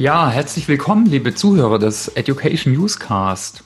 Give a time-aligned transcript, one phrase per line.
[0.00, 3.64] Ja, herzlich willkommen, liebe Zuhörer des Education Newscast.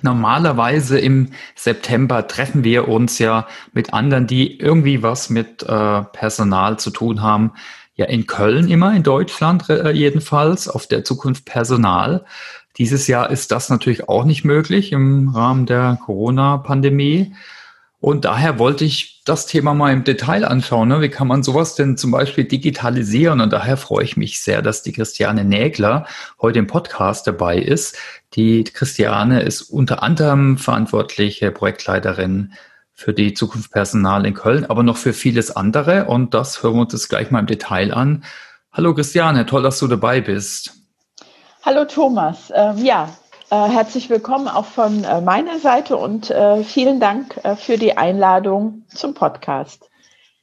[0.00, 6.78] Normalerweise im September treffen wir uns ja mit anderen, die irgendwie was mit äh, Personal
[6.78, 7.50] zu tun haben.
[7.96, 12.24] Ja, in Köln immer, in Deutschland äh, jedenfalls, auf der Zukunft Personal.
[12.78, 17.34] Dieses Jahr ist das natürlich auch nicht möglich im Rahmen der Corona-Pandemie.
[18.04, 20.88] Und daher wollte ich das Thema mal im Detail anschauen.
[20.90, 21.00] Ne?
[21.00, 23.40] Wie kann man sowas denn zum Beispiel digitalisieren?
[23.40, 26.06] Und daher freue ich mich sehr, dass die Christiane Nägler
[26.38, 27.96] heute im Podcast dabei ist.
[28.34, 32.52] Die Christiane ist unter anderem verantwortliche Projektleiterin
[32.92, 36.04] für die Zukunft Personal in Köln, aber noch für vieles andere.
[36.04, 38.22] Und das hören wir uns jetzt gleich mal im Detail an.
[38.70, 40.74] Hallo Christiane, toll, dass du dabei bist.
[41.62, 42.52] Hallo Thomas.
[42.54, 43.08] Ähm, ja,
[43.50, 48.84] herzlich willkommen auch von äh, meiner Seite und äh, vielen Dank äh, für die Einladung
[48.88, 49.90] zum Podcast.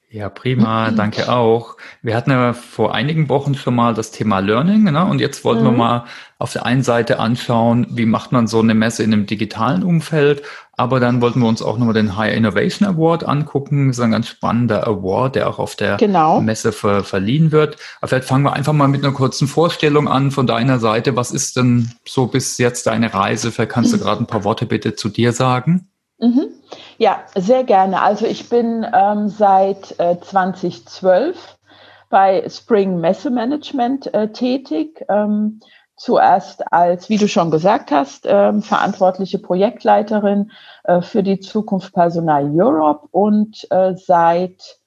[0.10, 1.78] Ja, prima, danke auch.
[2.02, 5.06] Wir hatten ja vor einigen Wochen schon mal das Thema Learning, ne?
[5.06, 5.68] und jetzt wollten mhm.
[5.68, 6.06] wir mal
[6.42, 10.44] auf der einen Seite anschauen, wie macht man so eine Messe in einem digitalen Umfeld,
[10.82, 13.88] aber dann wollten wir uns auch nochmal den High Innovation Award angucken.
[13.88, 16.42] Das ist ein ganz spannender Award, der auch auf der genau.
[16.42, 17.78] Messe ver verliehen wird.
[18.00, 21.16] Aber vielleicht fangen wir einfach mal mit einer kurzen Vorstellung an von deiner Seite.
[21.16, 23.52] Was ist denn so bis jetzt deine Reise?
[23.52, 25.88] Vielleicht kannst du gerade ein paar Worte bitte zu dir sagen.
[26.20, 26.48] Mhm.
[26.98, 28.02] Ja, sehr gerne.
[28.02, 31.38] Also ich bin ähm, seit äh, 2012
[32.10, 35.06] bei Spring Messemanagement äh, tätig.
[35.10, 35.60] Ähm,
[36.02, 40.52] zuerst als, wie du schon gesagt hast, äh, verantwortliche Projektleiterin
[40.84, 44.80] äh, für die Zukunft Personal Europe und äh, seit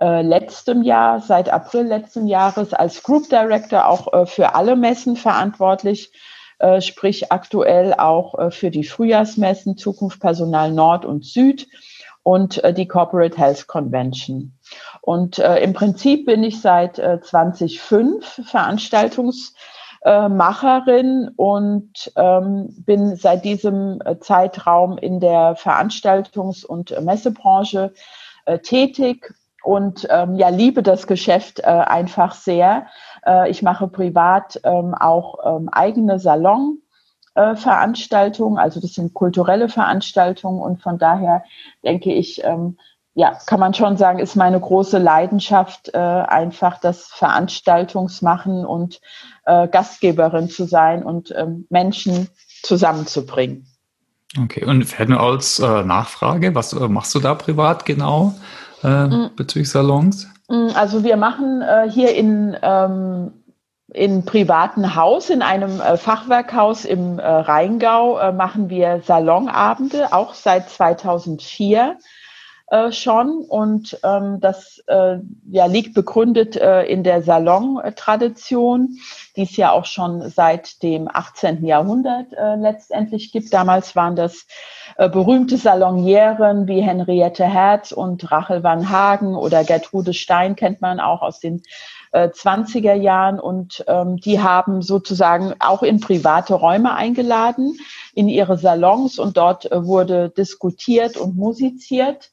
[0.00, 6.12] äh, letztem Jahr, seit April letzten Jahres als Group Director auch für alle Messen verantwortlich
[6.60, 11.66] äh, sprich aktuell auch äh, für die Frühjahrsmessen Zukunft Personal Nord und Süd
[12.22, 14.52] und äh, die Corporate Health Convention.
[15.00, 16.98] Und äh, im Prinzip bin ich seit
[20.02, 27.92] äh, 2005 Veranstaltungsmacherin und ähm, bin seit diesem Zeitraum in der Veranstaltungs- und Messebranche
[28.46, 32.86] äh, tätig und ähm, ja, liebe das Geschäft äh, einfach sehr.
[33.26, 40.62] Äh, ich mache privat ähm, auch ähm, eigene Salonveranstaltungen, äh, also das sind kulturelle Veranstaltungen
[40.62, 41.44] und von daher
[41.84, 42.78] denke ich, ähm,
[43.14, 49.00] ja, kann man schon sagen, ist meine große Leidenschaft äh, einfach das Veranstaltungsmachen und
[49.46, 52.28] äh, Gastgeberin zu sein und ähm, Menschen
[52.62, 53.66] zusammenzubringen.
[54.38, 58.34] Okay, und fällt nur als äh, Nachfrage, was äh, machst du da privat genau
[58.82, 59.34] mm.
[59.34, 60.28] bezüglich Salons?
[60.48, 63.32] Mm, also wir machen äh, hier in, ähm,
[63.92, 71.98] in privaten Haus, in einem Fachwerkhaus im Rheingau, machen wir Salonabende, auch seit 2004
[72.70, 73.44] äh, schon.
[73.48, 75.18] Und ähm, das äh,
[75.50, 78.96] ja, liegt begründet äh, in der Salon-Tradition,
[79.36, 81.64] die es ja auch schon seit dem 18.
[81.64, 83.52] Jahrhundert äh, letztendlich gibt.
[83.52, 84.46] Damals waren das
[84.96, 91.00] äh, berühmte Salonieren wie Henriette Herz und Rachel van Hagen oder Gertrude Stein kennt man
[91.00, 91.62] auch aus den
[92.12, 97.78] 20er äh, Jahren und ähm, die haben sozusagen auch in private Räume eingeladen,
[98.14, 102.30] in ihre Salons und dort äh, wurde diskutiert und musiziert.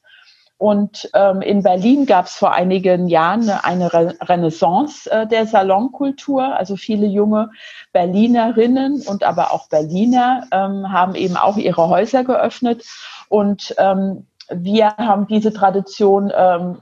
[0.58, 6.42] Und ähm, in Berlin gab es vor einigen Jahren eine Re Renaissance äh, der Salonkultur.
[6.56, 7.50] Also viele junge
[7.92, 12.84] Berlinerinnen und aber auch Berliner ähm, haben eben auch ihre Häuser geöffnet.
[13.28, 16.78] Und ähm, wir haben diese Tradition ähm,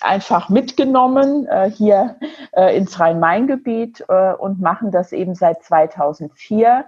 [0.00, 2.16] einfach mitgenommen äh, hier
[2.52, 6.86] äh, ins Rhein-Main-Gebiet äh, und machen das eben seit 2004.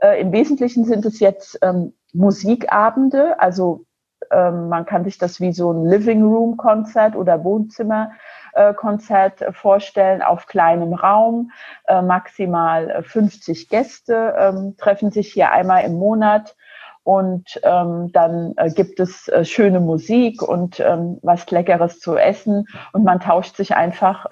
[0.00, 3.84] Äh, Im Wesentlichen sind es jetzt ähm, Musikabende, also
[4.30, 8.12] ähm, man kann sich das wie so ein Living Room Konzert oder Wohnzimmer
[8.54, 11.50] äh, Konzert vorstellen auf kleinem Raum.
[11.86, 16.56] Äh, maximal 50 Gäste ähm, treffen sich hier einmal im Monat.
[17.04, 22.66] Und ähm, dann äh, gibt es äh, schöne Musik und ähm, was Leckeres zu essen.
[22.92, 24.26] Und man tauscht sich einfach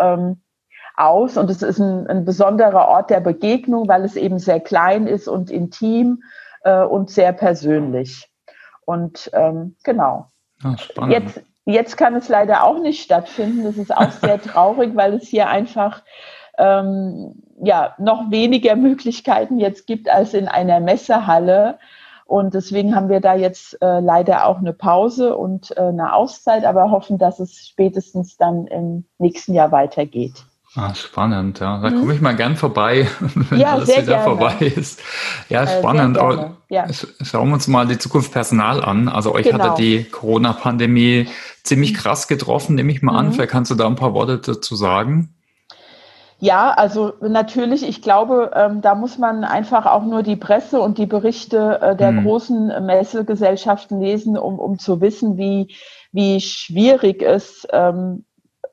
[0.97, 1.37] aus.
[1.37, 5.27] Und es ist ein, ein besonderer Ort der Begegnung, weil es eben sehr klein ist
[5.29, 6.23] und intim
[6.63, 8.30] äh, und sehr persönlich.
[8.91, 10.27] Und ähm, genau.
[10.65, 10.75] Ja,
[11.09, 13.63] jetzt, jetzt kann es leider auch nicht stattfinden.
[13.63, 16.03] Das ist auch sehr traurig, weil es hier einfach
[16.59, 21.79] ähm, ja noch weniger Möglichkeiten jetzt gibt als in einer Messehalle.
[22.25, 26.65] Und deswegen haben wir da jetzt äh, leider auch eine Pause und äh, eine Auszeit,
[26.65, 30.45] aber hoffen, dass es spätestens dann im nächsten Jahr weitergeht.
[30.77, 31.81] Ah, spannend, ja.
[31.81, 34.23] Da komme ich mal gern vorbei, wenn ja, alles wieder gerne.
[34.25, 35.03] vorbei ist.
[35.49, 36.17] Ja, äh, spannend.
[36.17, 36.87] Aber ja.
[37.23, 39.09] schauen wir uns mal die Zukunft Personal an.
[39.09, 39.65] Also euch genau.
[39.65, 41.27] hatte die Corona-Pandemie
[41.65, 43.19] ziemlich krass getroffen, nehme ich mal mhm.
[43.19, 43.33] an.
[43.33, 45.35] Vielleicht kannst du da ein paar Worte dazu sagen.
[46.39, 50.97] Ja, also natürlich, ich glaube, ähm, da muss man einfach auch nur die Presse und
[50.97, 52.25] die Berichte äh, der mhm.
[52.25, 55.75] großen Messegesellschaften lesen, um, um zu wissen, wie,
[56.13, 58.25] wie schwierig es ähm,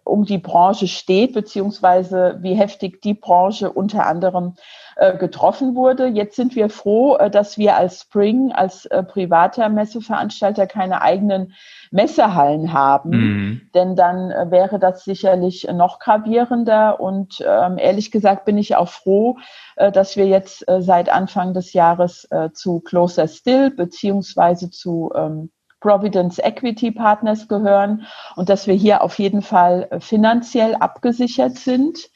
[0.07, 4.56] um die Branche steht, beziehungsweise wie heftig die Branche unter anderem
[4.95, 6.07] äh, getroffen wurde.
[6.07, 11.54] Jetzt sind wir froh, äh, dass wir als Spring, als äh, privater Messeveranstalter keine eigenen
[11.92, 13.62] Messehallen haben, mhm.
[13.75, 17.00] denn dann äh, wäre das sicherlich noch gravierender.
[17.00, 19.38] Und ähm, ehrlich gesagt bin ich auch froh,
[19.75, 25.51] äh, dass wir jetzt seit Anfang des Jahres zu Closer Still beziehungsweise zu ähm,
[25.88, 28.06] Providence Equity Partners gehören
[28.36, 32.10] und dass wir hier auf jeden Fall finanziell abgesichert sind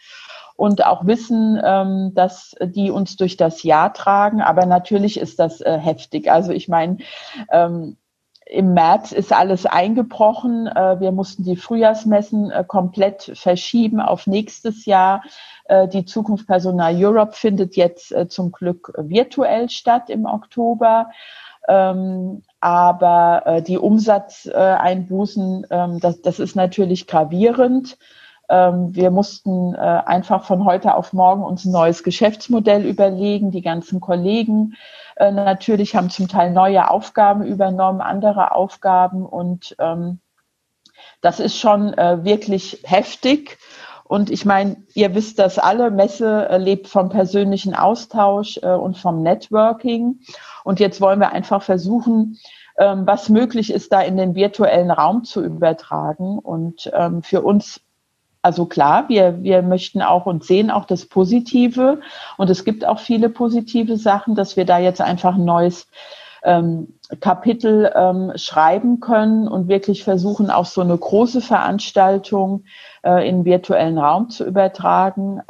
[0.57, 4.41] und auch wissen, ähm, dass die uns durch das Jahr tragen.
[4.41, 6.29] Aber natürlich ist das äh, heftig.
[6.29, 6.97] Also ich meine,
[7.49, 7.95] ähm,
[8.45, 10.67] im März ist alles eingebrochen.
[10.67, 15.23] Äh, wir mussten die Frühjahrsmessen äh, komplett verschieben auf nächstes Jahr.
[15.63, 21.09] Äh, die Zukunft Personal Europe findet jetzt äh, zum Glück virtuell statt im Oktober.
[21.69, 27.97] Ähm, aber äh, die Umsatzeinbußen, ähm, das, das ist natürlich gravierend.
[28.49, 33.51] Ähm, wir mussten äh, einfach von heute auf morgen uns ein neues Geschäftsmodell überlegen.
[33.51, 34.75] Die ganzen Kollegen
[35.15, 40.19] äh, natürlich haben zum Teil neue Aufgaben übernommen, andere Aufgaben und ähm,
[41.21, 43.57] das ist schon äh, wirklich heftig.
[44.03, 48.97] Und ich meine, ihr wisst das alle, Messe äh, lebt vom persönlichen Austausch äh, und
[48.97, 50.19] vom Networking.
[50.63, 52.37] Und jetzt wollen wir einfach versuchen,
[52.77, 56.39] ähm, was möglich ist, da in den virtuellen Raum zu übertragen.
[56.39, 57.81] Und ähm, für uns
[58.43, 62.01] also klar, wir, wir möchten auch und sehen auch das Positive.
[62.37, 65.87] Und es gibt auch viele positive Sachen, dass wir da jetzt einfach ein neues
[66.43, 67.91] ähm, Kapitel
[68.35, 72.63] schreiben können und wirklich versuchen, auch so eine große Veranstaltung
[73.03, 75.41] äh, in virtuellen Raum zu übertragen.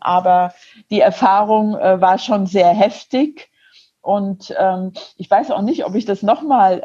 [0.00, 0.54] Aber
[0.90, 3.50] die Erfahrung äh, war schon sehr heftig.
[4.08, 6.82] Und ähm, ich weiß auch nicht, ob ich das nochmal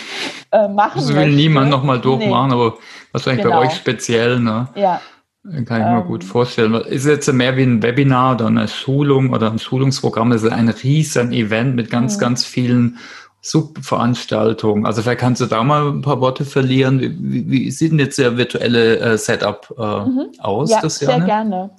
[0.52, 1.36] äh, machen Das will möchte.
[1.36, 2.54] niemand nochmal durchmachen, nee.
[2.54, 2.78] aber
[3.12, 3.60] wahrscheinlich genau.
[3.60, 4.70] bei euch speziell, ne?
[4.74, 4.98] Ja.
[5.44, 6.72] Kann ich ähm, mir gut vorstellen.
[6.72, 11.32] Ist jetzt mehr wie ein Webinar oder eine Schulung oder ein Schulungsprogramm, ist ein riesen
[11.32, 12.20] Event mit ganz, mhm.
[12.20, 12.96] ganz vielen
[13.44, 14.86] Subveranstaltungen.
[14.86, 17.00] Also vielleicht kannst du da mal ein paar Worte verlieren.
[17.00, 20.28] Wie, wie sieht denn jetzt der virtuelle äh, Setup äh, mhm.
[20.38, 20.70] aus?
[20.70, 21.70] Ja, das sehr gerne.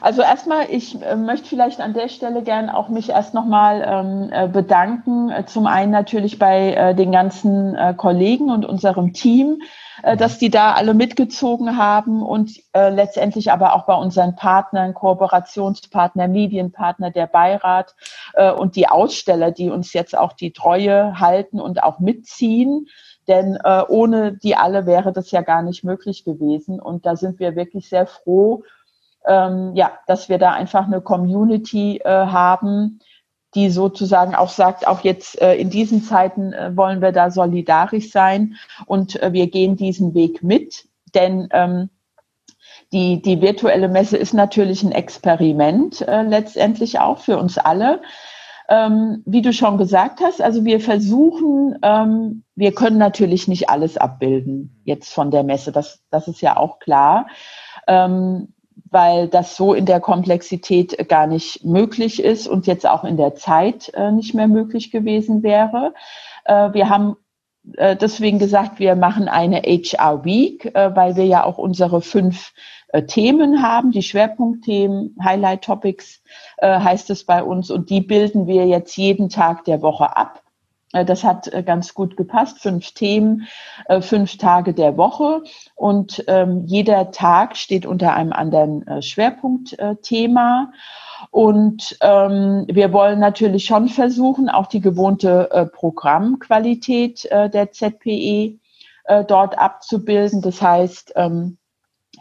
[0.00, 4.30] Also erstmal, ich äh, möchte vielleicht an der Stelle gerne auch mich erst nochmal ähm,
[4.32, 5.30] äh, bedanken.
[5.46, 9.62] Zum einen natürlich bei äh, den ganzen äh, Kollegen und unserem Team,
[10.02, 14.94] äh, dass die da alle mitgezogen haben und äh, letztendlich aber auch bei unseren Partnern,
[14.94, 17.94] Kooperationspartner, Medienpartner, der Beirat
[18.34, 22.88] äh, und die Aussteller, die uns jetzt auch die Treue halten und auch mitziehen.
[23.28, 26.80] Denn äh, ohne die alle wäre das ja gar nicht möglich gewesen.
[26.80, 28.64] Und da sind wir wirklich sehr froh,
[29.26, 33.00] ähm, ja, dass wir da einfach eine Community äh, haben,
[33.54, 38.10] die sozusagen auch sagt, auch jetzt äh, in diesen Zeiten äh, wollen wir da solidarisch
[38.10, 38.56] sein
[38.86, 41.90] und äh, wir gehen diesen Weg mit, denn ähm,
[42.92, 48.02] die, die virtuelle Messe ist natürlich ein Experiment äh, letztendlich auch für uns alle.
[48.68, 53.96] Ähm, wie du schon gesagt hast, also wir versuchen, ähm, wir können natürlich nicht alles
[53.96, 57.26] abbilden jetzt von der Messe, das, das ist ja auch klar.
[57.86, 58.51] Ähm,
[58.90, 63.34] weil das so in der Komplexität gar nicht möglich ist und jetzt auch in der
[63.34, 65.94] Zeit äh, nicht mehr möglich gewesen wäre.
[66.44, 67.16] Äh, wir haben
[67.76, 72.52] äh, deswegen gesagt, wir machen eine HR Week, äh, weil wir ja auch unsere fünf
[72.88, 76.22] äh, Themen haben, die Schwerpunktthemen, Highlight Topics
[76.58, 80.41] äh, heißt es bei uns und die bilden wir jetzt jeden Tag der Woche ab.
[80.92, 82.60] Äh, das hat äh, ganz gut gepasst.
[82.60, 83.48] Fünf Themen,
[83.86, 85.42] äh, fünf Tage der Woche
[85.74, 90.72] und ähm, jeder Tag steht unter einem anderen Schwerpunktthema.
[91.30, 98.58] Und ähm, wir wollen natürlich schon versuchen, auch die gewohnte Programmqualität der ZPE
[99.28, 100.42] dort abzubilden.
[100.42, 101.58] Das heißt, ähm,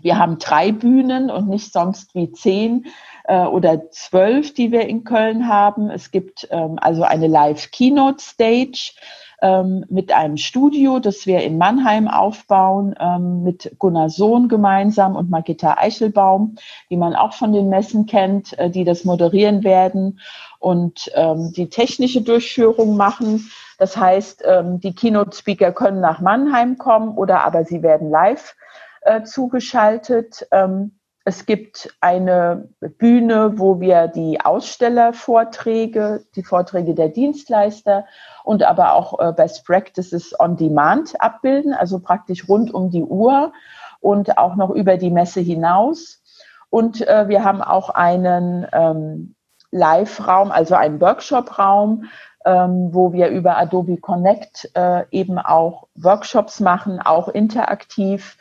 [0.01, 2.85] wir haben drei Bühnen und nicht sonst wie zehn
[3.25, 5.89] äh, oder zwölf, die wir in Köln haben.
[5.89, 8.93] Es gibt ähm, also eine Live-Keynote-Stage
[9.41, 15.29] ähm, mit einem Studio, das wir in Mannheim aufbauen, ähm, mit Gunnar Sohn gemeinsam und
[15.29, 16.55] Margitta Eichelbaum,
[16.89, 20.19] die man auch von den Messen kennt, äh, die das moderieren werden
[20.59, 23.49] und ähm, die technische Durchführung machen.
[23.79, 28.55] Das heißt, ähm, die Keynote-Speaker können nach Mannheim kommen oder aber sie werden live
[29.01, 30.47] äh, zugeschaltet.
[30.51, 38.05] Ähm, es gibt eine Bühne, wo wir die Ausstellervorträge, die Vorträge der Dienstleister
[38.43, 43.53] und aber auch äh, Best Practices on Demand abbilden, also praktisch rund um die Uhr
[43.99, 46.23] und auch noch über die Messe hinaus.
[46.71, 49.35] Und äh, wir haben auch einen ähm,
[49.69, 52.05] Live-Raum, also einen Workshop-Raum,
[52.45, 58.37] ähm, wo wir über Adobe Connect äh, eben auch Workshops machen, auch interaktiv,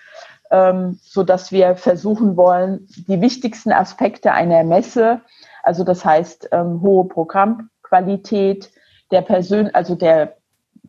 [0.52, 5.20] so dass wir versuchen wollen, die wichtigsten Aspekte einer Messe,
[5.62, 8.70] also das heißt ähm, hohe Programmqualität,
[9.12, 10.34] der Persön also der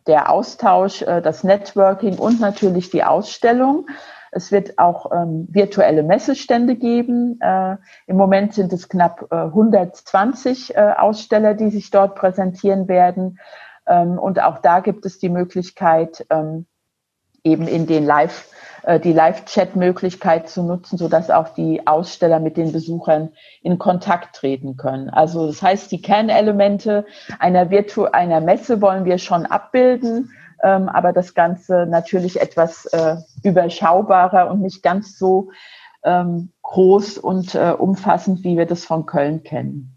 [0.06, 3.86] der Austausch, äh, das Networking und natürlich die Ausstellung.
[4.30, 7.38] Es wird auch ähm, virtuelle Messestände geben.
[7.40, 7.76] Äh,
[8.06, 13.38] Im Moment sind es knapp äh, 120 äh, Aussteller, die sich dort präsentieren werden.
[13.86, 16.66] Ähm, und auch da gibt es die Möglichkeit, ähm,
[17.44, 18.48] eben in den Live,
[19.04, 23.30] die Live-Chat-Möglichkeit zu nutzen, sodass auch die Aussteller mit den Besuchern
[23.62, 25.08] in Kontakt treten können.
[25.08, 27.06] Also das heißt, die Kernelemente
[27.38, 30.30] einer, Virtu einer Messe wollen wir schon abbilden
[30.62, 35.50] ähm, aber das Ganze natürlich etwas äh, überschaubarer und nicht ganz so
[36.04, 39.91] ähm, groß und äh, umfassend, wie wir das von Köln kennen.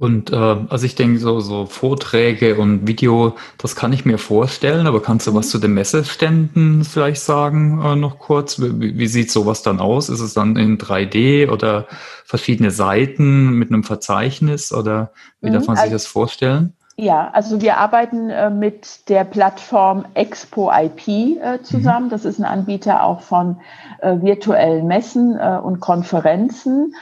[0.00, 4.88] Und äh, also ich denke, so, so Vorträge und Video, das kann ich mir vorstellen,
[4.88, 8.60] aber kannst du was zu den Messeständen vielleicht sagen, äh, noch kurz?
[8.60, 10.08] Wie, wie sieht sowas dann aus?
[10.08, 11.86] Ist es dann in 3D oder
[12.24, 16.74] verschiedene Seiten mit einem Verzeichnis oder wie darf man sich also, das vorstellen?
[16.96, 22.06] Ja, also wir arbeiten äh, mit der Plattform Expo IP äh, zusammen.
[22.06, 22.10] Mhm.
[22.10, 23.60] Das ist ein Anbieter auch von
[24.00, 26.94] äh, virtuellen Messen äh, und Konferenzen.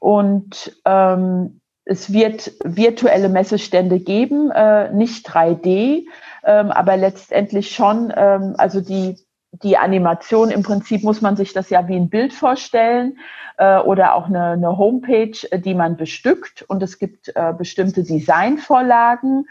[0.00, 6.06] Und ähm, es wird virtuelle Messestände geben, äh, nicht 3D,
[6.44, 9.16] ähm, aber letztendlich schon, ähm, also die
[9.52, 13.18] die Animation im Prinzip muss man sich das ja wie ein Bild vorstellen
[13.58, 16.62] äh, oder auch eine, eine Homepage, äh, die man bestückt.
[16.62, 19.46] Und es gibt äh, bestimmte Designvorlagen,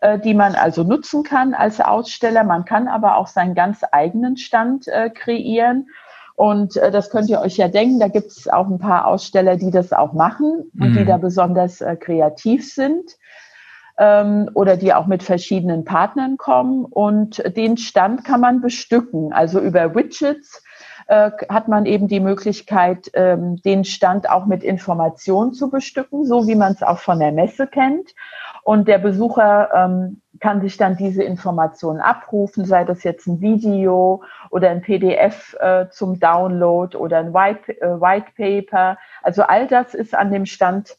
[0.00, 2.42] äh, die man also nutzen kann als Aussteller.
[2.42, 5.88] Man kann aber auch seinen ganz eigenen Stand äh, kreieren.
[6.36, 9.56] Und äh, das könnt ihr euch ja denken, da gibt es auch ein paar Aussteller,
[9.56, 10.96] die das auch machen und mhm.
[10.96, 13.16] die da besonders äh, kreativ sind
[13.98, 16.84] ähm, oder die auch mit verschiedenen Partnern kommen.
[16.84, 19.32] Und den Stand kann man bestücken.
[19.32, 20.62] Also über Widgets
[21.06, 26.48] äh, hat man eben die Möglichkeit, ähm, den Stand auch mit Informationen zu bestücken, so
[26.48, 28.14] wie man es auch von der Messe kennt.
[28.64, 34.22] Und der Besucher ähm, kann sich dann diese Informationen abrufen, sei das jetzt ein Video
[34.50, 38.98] oder ein PDF äh, zum Download oder ein White, äh, White Paper.
[39.22, 40.98] Also all das ist an dem Stand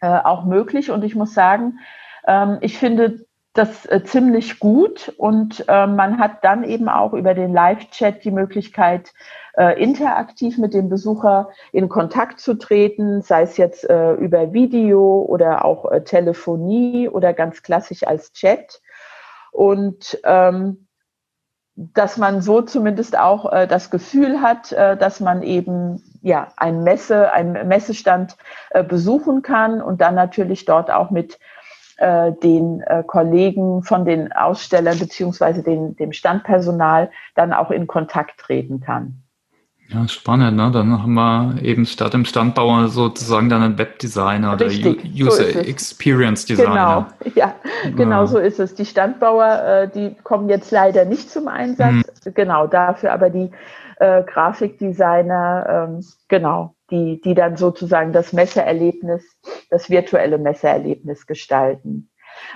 [0.00, 0.90] äh, auch möglich.
[0.90, 1.78] Und ich muss sagen,
[2.26, 7.34] ähm, ich finde das äh, ziemlich gut und äh, man hat dann eben auch über
[7.34, 9.14] den Live-Chat die Möglichkeit,
[9.56, 15.22] äh, interaktiv mit dem Besucher in Kontakt zu treten, sei es jetzt äh, über Video
[15.22, 18.82] oder auch äh, Telefonie oder ganz klassisch als Chat.
[19.52, 20.88] Und ähm,
[21.76, 26.82] dass man so zumindest auch äh, das Gefühl hat, äh, dass man eben ja ein
[26.82, 28.36] Messe, einen Messestand
[28.70, 31.38] äh, besuchen kann und dann natürlich dort auch mit
[31.96, 38.40] äh, den äh, Kollegen von den Ausstellern beziehungsweise den, dem Standpersonal dann auch in Kontakt
[38.40, 39.24] treten kann.
[39.88, 40.70] Ja, spannend, ne?
[40.72, 45.58] Dann haben wir eben statt dem Standbauer sozusagen dann einen Webdesigner Richtig, oder User so
[45.58, 47.08] Experience Designer.
[47.20, 47.54] Genau, ja,
[47.94, 48.26] genau ja.
[48.26, 48.74] so ist es.
[48.74, 51.92] Die Standbauer, äh, die kommen jetzt leider nicht zum Einsatz.
[52.24, 52.34] Mhm.
[52.34, 53.50] Genau, dafür aber die
[53.98, 59.36] äh, Grafikdesigner, ähm, genau, die, die dann sozusagen das Messeerlebnis,
[59.68, 62.10] das virtuelle Messeerlebnis gestalten.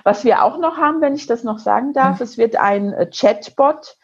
[0.04, 2.24] Was wir auch noch haben, wenn ich das noch sagen darf, mhm.
[2.24, 3.96] es wird ein äh, Chatbot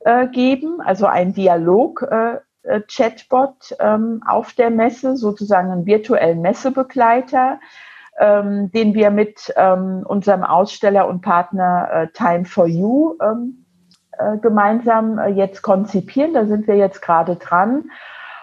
[0.00, 2.02] äh, geben, also ein Dialog.
[2.10, 7.58] Äh, äh, Chatbot ähm, auf der Messe, sozusagen einen virtuellen Messebegleiter,
[8.20, 13.64] ähm, den wir mit ähm, unserem Aussteller und Partner äh, Time for You ähm,
[14.16, 16.34] äh, gemeinsam äh, jetzt konzipieren.
[16.34, 17.90] Da sind wir jetzt gerade dran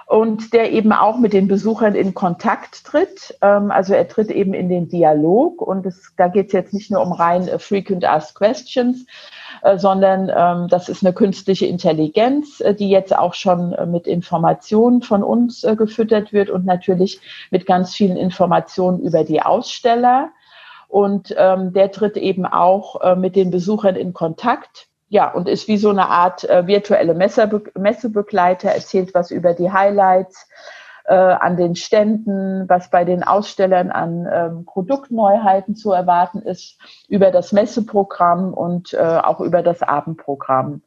[0.09, 3.37] und der eben auch mit den Besuchern in Kontakt tritt.
[3.41, 6.89] Ähm, also er tritt eben in den Dialog und es, da geht es jetzt nicht
[6.89, 9.05] nur um rein äh, Frequent Asked Questions,
[9.61, 15.03] äh, sondern ähm, das ist eine künstliche Intelligenz, äh, die jetzt auch schon mit Informationen
[15.03, 20.31] von uns gefüttert wird und natürlich mit ganz vielen Informationen über die Aussteller.
[20.87, 25.77] Und ähm, der tritt eben auch mit den Besuchern in Kontakt ja, und ist wie
[25.77, 30.47] so eine Art äh, virtuelle Messebe Messebegleiter, erzählt was über die Highlights
[31.05, 37.31] äh, an den Ständen, was bei den Ausstellern an ähm, Produktneuheiten zu erwarten ist, über
[37.31, 40.83] das Messeprogramm und äh, auch über das Abendprogramm.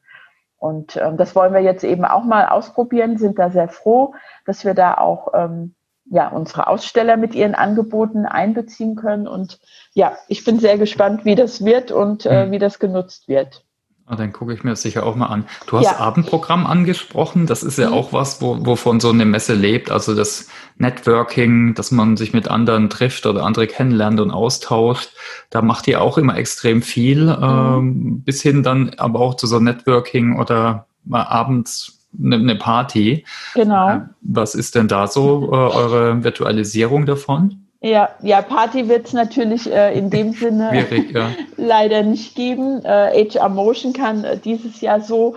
[0.57, 4.15] Und ähm, das wollen wir jetzt eben auch mal ausprobieren, sind da sehr froh,
[4.47, 5.75] dass wir da auch ähm,
[6.05, 9.27] ja, unsere Aussteller mit ihren Angeboten einbeziehen können.
[9.27, 9.59] Und
[9.95, 12.53] ja, ich bin sehr gespannt, wie das wird und äh, mhm.
[12.53, 13.65] wie das genutzt wird.
[14.07, 15.47] Ah, dann gucke ich mir das sicher auch mal an.
[15.67, 15.99] Du hast ja.
[15.99, 17.47] Abendprogramm angesprochen.
[17.47, 17.95] Das ist ja mhm.
[17.95, 19.91] auch was, wo, wovon so eine Messe lebt.
[19.91, 25.11] Also das Networking, dass man sich mit anderen trifft oder andere kennenlernt und austauscht.
[25.51, 27.27] Da macht ihr auch immer extrem viel.
[27.27, 27.43] Mhm.
[27.43, 33.25] Ähm, bis hin dann aber auch zu so Networking oder mal abends eine, eine Party.
[33.55, 33.89] Genau.
[33.89, 37.62] Äh, was ist denn da so äh, eure Virtualisierung davon?
[37.83, 41.31] Ja, ja, Party wird es natürlich äh, in dem Sinne ja.
[41.57, 42.85] leider nicht geben.
[42.85, 45.37] Äh, HR Motion kann äh, dieses Jahr so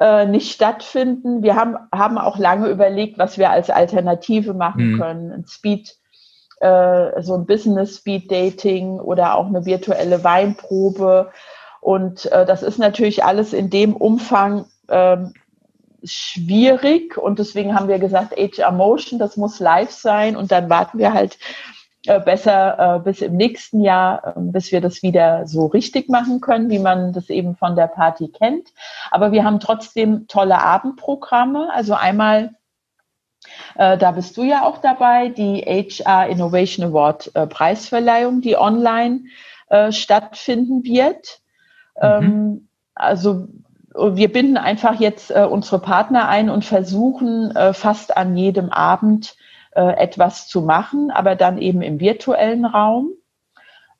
[0.00, 1.42] äh, nicht stattfinden.
[1.42, 5.00] Wir haben, haben auch lange überlegt, was wir als Alternative machen mhm.
[5.00, 5.32] können.
[5.32, 5.94] Ein Speed,
[6.60, 11.30] äh, so ein Business Speed Dating oder auch eine virtuelle Weinprobe.
[11.82, 15.34] Und äh, das ist natürlich alles in dem Umfang ähm,
[16.02, 20.98] schwierig und deswegen haben wir gesagt, HR Motion, das muss live sein und dann warten
[20.98, 21.38] wir halt
[22.06, 26.42] äh, besser äh, bis im nächsten Jahr, äh, bis wir das wieder so richtig machen
[26.42, 28.68] können, wie man das eben von der Party kennt.
[29.10, 31.70] Aber wir haben trotzdem tolle Abendprogramme.
[31.72, 32.50] Also einmal,
[33.76, 39.24] äh, da bist du ja auch dabei, die HR Innovation Award äh, Preisverleihung, die online
[39.90, 41.40] stattfinden wird.
[41.96, 42.02] Mhm.
[42.02, 43.48] Ähm, also
[43.94, 49.34] wir binden einfach jetzt unsere Partner ein und versuchen fast an jedem Abend
[49.80, 53.12] etwas zu machen, aber dann eben im virtuellen Raum.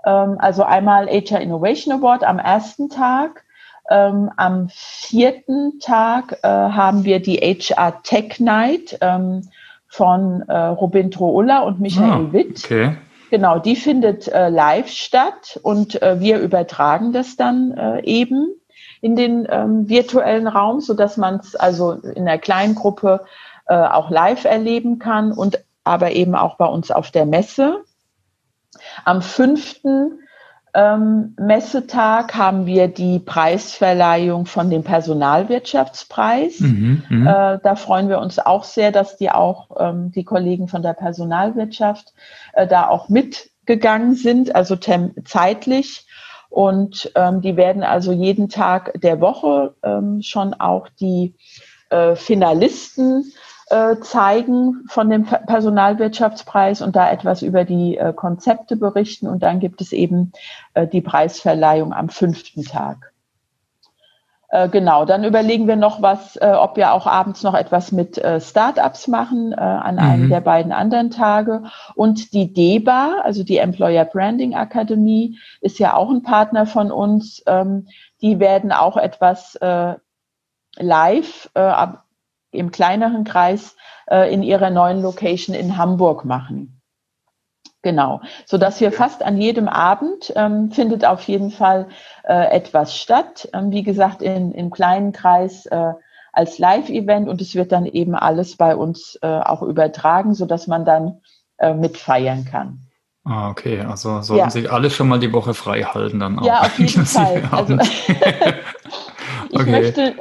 [0.04, 3.44] Ähm, also einmal HR Innovation Award am ersten Tag.
[3.90, 9.48] Ähm, am vierten Tag äh, haben wir die HR Tech Night ähm,
[9.88, 12.64] von äh, Robin Troula und Michael oh, Witt.
[12.64, 12.96] Okay.
[13.30, 18.48] Genau, die findet äh, live statt und äh, wir übertragen das dann äh, eben
[19.00, 19.44] in den
[19.86, 23.26] virtuellen Raum, so dass man es also in der kleinen Gruppe
[23.66, 27.84] äh, auch live erleben kann und aber eben auch bei uns auf der Messe.
[29.04, 30.18] Am fünften
[30.74, 36.60] ähm, Messetag haben wir die Preisverleihung von dem Personalwirtschaftspreis.
[36.60, 37.26] Mhm, mhm.
[37.26, 40.94] äh, da freuen wir uns auch sehr, dass die auch ähm, die Kollegen von der
[40.94, 42.12] Personalwirtschaft
[42.54, 46.06] äh, da auch mitgegangen sind, also zeitlich.
[46.50, 51.34] Und ähm, die werden also jeden Tag der Woche ähm, schon auch die
[51.90, 53.32] äh, Finalisten
[53.70, 59.26] äh, zeigen von dem Personalwirtschaftspreis und da etwas über die äh, Konzepte berichten.
[59.26, 60.32] Und dann gibt es eben
[60.74, 63.12] äh, die Preisverleihung am fünften Tag.
[64.50, 68.20] Äh, genau, dann überlegen wir noch was, äh, ob wir auch abends noch etwas mit
[68.40, 70.30] Startups machen an einem mhm.
[70.30, 71.62] der beiden anderen Tage.
[71.94, 77.42] Und die DEBA, also die Employer Branding Akademie, ist ja auch ein Partner von uns.
[77.46, 77.88] Ähm,
[78.20, 79.58] die werden auch etwas
[80.76, 81.60] live äh,
[82.54, 83.76] im kleineren Kreis
[84.10, 86.80] äh, in ihrer neuen Location in Hamburg machen.
[87.82, 91.88] Genau, so dass wir fast an jedem Abend ähm, findet auf jeden Fall
[92.22, 93.48] äh, etwas statt.
[93.52, 95.92] Ähm, wie gesagt, in, im kleinen Kreis äh,
[96.32, 100.66] als Live-Event und es wird dann eben alles bei uns äh, auch übertragen, so dass
[100.66, 101.20] man dann
[101.58, 102.80] äh, mitfeiern kann.
[103.24, 104.50] Ah, okay, also sollten ja.
[104.50, 106.46] sich alle schon mal die Woche frei halten dann auch.
[106.46, 107.42] Ja, auf jeden Fall.
[107.50, 107.78] Also,
[109.50, 109.70] ich okay.
[109.70, 110.14] möchte,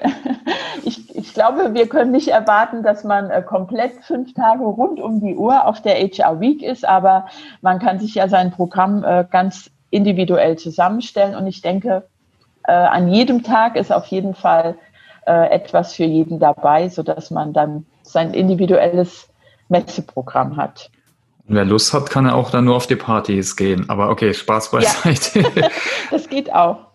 [1.33, 5.35] ich, glaube, wir können nicht erwarten, dass man äh, komplett fünf Tage rund um die
[5.35, 7.25] Uhr auf der HR Week ist, aber
[7.61, 12.07] man kann sich ja sein Programm äh, ganz individuell zusammenstellen und ich denke,
[12.67, 14.75] äh, an jedem Tag ist auf jeden Fall
[15.25, 19.29] etwas für jeden dabei, sodass man dann sein individuelles
[19.69, 20.91] Messeprogramm hat.
[21.45, 23.89] Wer Lust hat, kann er auch dann nur auf die Partys gehen.
[23.89, 25.41] Aber okay, Spaß beiseite.
[25.41, 25.67] Ja,
[26.11, 26.87] das geht auch.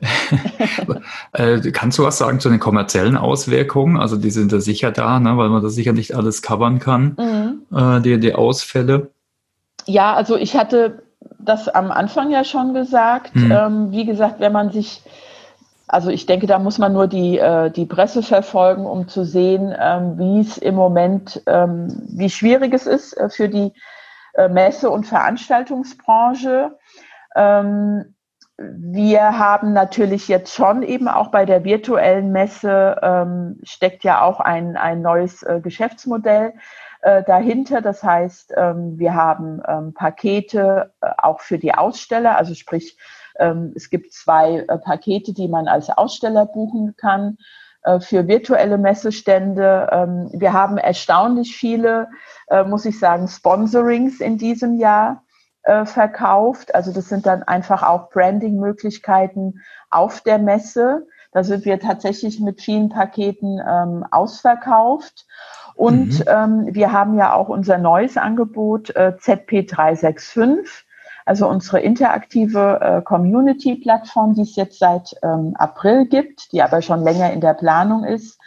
[1.33, 3.99] äh, kannst du was sagen zu den kommerziellen Auswirkungen?
[3.99, 7.17] Also die sind ja sicher da, ne, weil man das sicher nicht alles covern kann,
[7.19, 7.77] mhm.
[7.77, 9.11] äh, die, die Ausfälle.
[9.85, 11.03] Ja, also ich hatte
[11.39, 13.37] das am Anfang ja schon gesagt.
[13.37, 13.53] Mhm.
[13.53, 15.03] Ähm, wie gesagt, wenn man sich
[15.91, 19.75] also ich denke, da muss man nur die, äh, die Presse verfolgen, um zu sehen,
[19.81, 23.73] ähm, wie es im Moment, ähm, wie schwierig es ist äh, für die
[24.39, 26.79] äh, Messe- und Veranstaltungsbranche.
[27.35, 28.15] Ähm,
[28.57, 34.41] wir haben natürlich jetzt schon eben auch bei der virtuellen Messe ähm, steckt ja auch
[34.41, 36.55] ein, ein neues äh, Geschäftsmodell
[37.03, 37.83] äh, dahinter.
[37.83, 42.97] Das heißt, ähm, wir haben ähm, Pakete äh, auch für die Aussteller, also sprich,
[43.41, 47.39] ähm, es gibt zwei äh, Pakete, die man als Aussteller buchen kann.
[47.83, 49.89] Äh, für virtuelle Messestände.
[49.93, 52.09] Ähm, wir haben erstaunlich viele,
[52.51, 55.23] äh, muss ich sagen, Sponsorings in diesem Jahr
[55.63, 56.75] äh, verkauft.
[56.75, 61.07] Also das sind dann einfach auch Branding-Möglichkeiten auf der Messe.
[61.33, 65.27] Da sind wir tatsächlich mit vielen Paketen ähm, ausverkauft.
[65.75, 66.25] Und mhm.
[66.27, 70.85] ähm, wir haben ja auch unser neues Angebot äh, ZP365.
[71.27, 77.03] Also unsere interaktive äh, Community-Plattform, die es jetzt seit ähm, April gibt, die aber schon
[77.03, 78.41] länger in der Planung ist.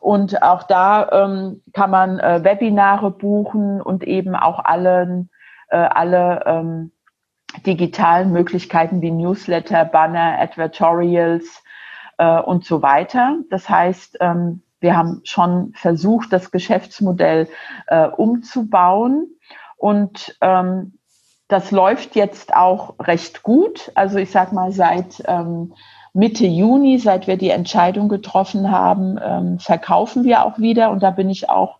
[0.00, 5.30] Und auch da ähm, kann man äh, Webinare buchen und eben auch allen,
[5.68, 6.92] äh, alle ähm,
[7.66, 11.62] digitalen Möglichkeiten wie Newsletter, Banner, Advertorials
[12.18, 13.38] äh, und so weiter.
[13.50, 17.48] Das heißt, ähm, wir haben schon versucht, das Geschäftsmodell
[17.88, 19.28] äh, umzubauen
[19.76, 20.98] und ähm,
[21.48, 23.90] das läuft jetzt auch recht gut.
[23.94, 25.74] Also ich sage mal, seit ähm,
[26.12, 30.90] Mitte Juni, seit wir die Entscheidung getroffen haben, ähm, verkaufen wir auch wieder.
[30.90, 31.78] Und da bin ich auch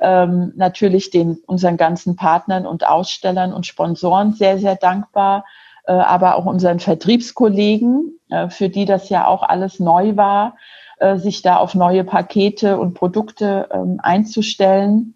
[0.00, 5.44] ähm, natürlich den unseren ganzen Partnern und Ausstellern und Sponsoren sehr, sehr dankbar,
[5.86, 10.56] äh, aber auch unseren Vertriebskollegen, äh, für die das ja auch alles neu war,
[10.98, 15.14] äh, sich da auf neue Pakete und Produkte ähm, einzustellen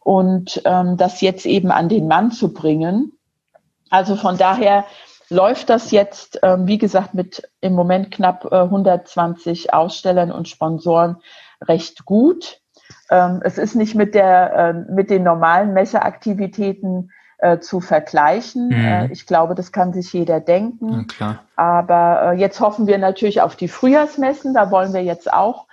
[0.00, 3.12] und ähm, das jetzt eben an den Mann zu bringen.
[3.90, 4.84] Also von daher
[5.30, 11.16] läuft das jetzt, ähm, wie gesagt, mit im Moment knapp äh, 120 Ausstellern und Sponsoren
[11.62, 12.60] recht gut.
[13.10, 18.68] Ähm, es ist nicht mit, der, äh, mit den normalen Messeaktivitäten äh, zu vergleichen.
[18.68, 18.84] Mhm.
[18.84, 21.06] Äh, ich glaube, das kann sich jeder denken.
[21.18, 24.54] Ja, Aber äh, jetzt hoffen wir natürlich auf die Frühjahrsmessen.
[24.54, 25.66] Da wollen wir jetzt auch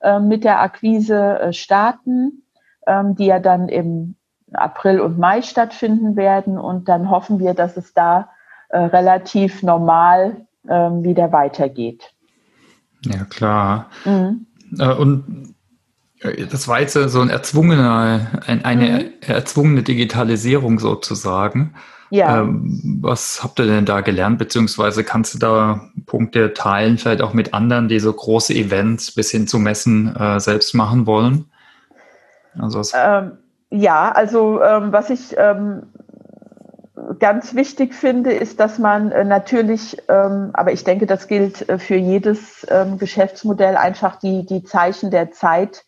[0.00, 2.44] äh, mit der Akquise äh, starten,
[2.86, 4.16] ähm, die ja dann im
[4.52, 6.58] April und Mai stattfinden werden.
[6.58, 8.30] Und dann hoffen wir, dass es da
[8.68, 12.12] äh, relativ normal ähm, wieder weitergeht.
[13.04, 13.90] Ja, klar.
[14.04, 14.46] Mhm.
[14.78, 15.54] Äh, und
[16.20, 19.10] äh, das war jetzt so ein erzwungener, ein, eine mhm.
[19.20, 21.74] erzwungene Digitalisierung sozusagen.
[22.10, 22.40] Ja.
[22.40, 27.34] Ähm, was habt ihr denn da gelernt, beziehungsweise kannst du da Punkte teilen, vielleicht auch
[27.34, 31.46] mit anderen, die so große Events bis hin zu Messen äh, selbst machen wollen?
[32.58, 33.32] Also ähm,
[33.70, 35.82] ja, also ähm, was ich ähm,
[37.18, 41.78] ganz wichtig finde, ist, dass man äh, natürlich, ähm, aber ich denke, das gilt äh,
[41.78, 45.84] für jedes ähm, Geschäftsmodell, einfach die, die Zeichen der Zeit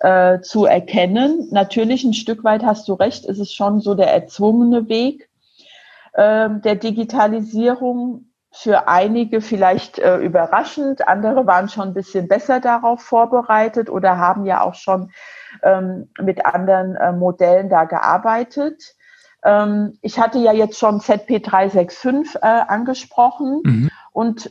[0.00, 1.48] äh, zu erkennen.
[1.50, 5.28] Natürlich ein Stück weit hast du recht, ist es schon so der erzwungene Weg
[6.14, 8.26] äh, der Digitalisierung.
[8.52, 14.44] Für einige vielleicht äh, überraschend, andere waren schon ein bisschen besser darauf vorbereitet oder haben
[14.44, 15.12] ja auch schon
[15.62, 18.96] ähm, mit anderen äh, Modellen da gearbeitet.
[19.44, 23.90] Ähm, ich hatte ja jetzt schon ZP365 äh, angesprochen mhm.
[24.12, 24.50] und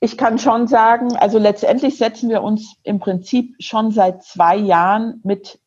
[0.00, 5.20] ich kann schon sagen, also letztendlich setzen wir uns im Prinzip schon seit zwei Jahren
[5.24, 5.58] mit,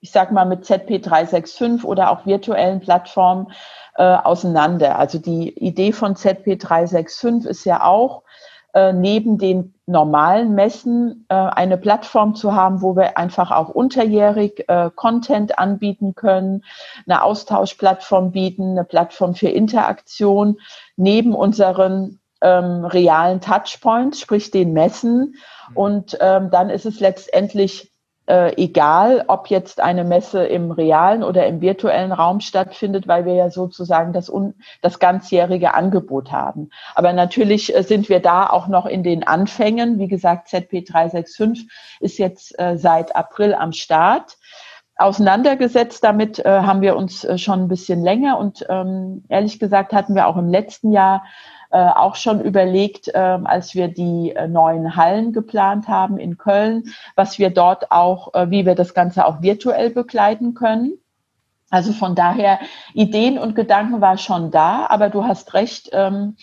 [0.00, 3.52] ich sag mal, mit ZP365 oder auch virtuellen Plattformen
[3.96, 4.98] äh, auseinander.
[4.98, 8.22] Also die Idee von ZP365 ist ja auch,
[8.76, 14.68] äh, neben den normalen Messen äh, eine Plattform zu haben, wo wir einfach auch unterjährig
[14.68, 16.62] äh, Content anbieten können,
[17.06, 20.58] eine Austauschplattform bieten, eine Plattform für Interaktion
[20.96, 25.36] neben unseren ähm, realen Touchpoints, sprich den Messen.
[25.70, 25.76] Mhm.
[25.76, 27.90] Und ähm, dann ist es letztendlich
[28.26, 33.34] äh, egal, ob jetzt eine Messe im realen oder im virtuellen Raum stattfindet, weil wir
[33.34, 36.70] ja sozusagen das, un das ganzjährige Angebot haben.
[36.94, 39.98] Aber natürlich äh, sind wir da auch noch in den Anfängen.
[39.98, 41.68] Wie gesagt, ZP365
[42.00, 44.36] ist jetzt äh, seit April am Start.
[44.96, 49.92] Auseinandergesetzt damit äh, haben wir uns äh, schon ein bisschen länger und ähm, ehrlich gesagt
[49.92, 51.24] hatten wir auch im letzten Jahr
[51.70, 56.84] äh, auch schon überlegt, äh, als wir die äh, neuen Hallen geplant haben in Köln,
[57.14, 60.94] was wir dort auch, äh, wie wir das Ganze auch virtuell begleiten können.
[61.68, 62.60] Also von daher,
[62.94, 66.36] Ideen und Gedanken war schon da, aber du hast recht, ähm,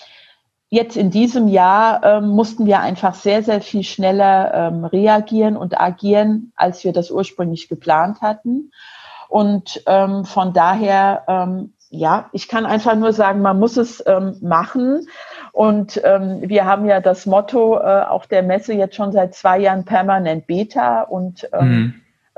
[0.74, 5.80] jetzt in diesem Jahr ähm, mussten wir einfach sehr, sehr viel schneller ähm, reagieren und
[5.80, 8.72] agieren, als wir das ursprünglich geplant hatten.
[9.30, 14.36] Und ähm, von daher ähm, ja, ich kann einfach nur sagen, man muss es ähm,
[14.42, 15.08] machen.
[15.52, 19.60] Und ähm, wir haben ja das Motto äh, auch der Messe jetzt schon seit zwei
[19.60, 21.94] Jahren permanent Beta und mhm.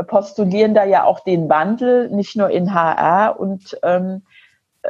[0.08, 3.39] postulieren da ja auch den Wandel, nicht nur in HR.
[3.39, 4.24] Und ähm,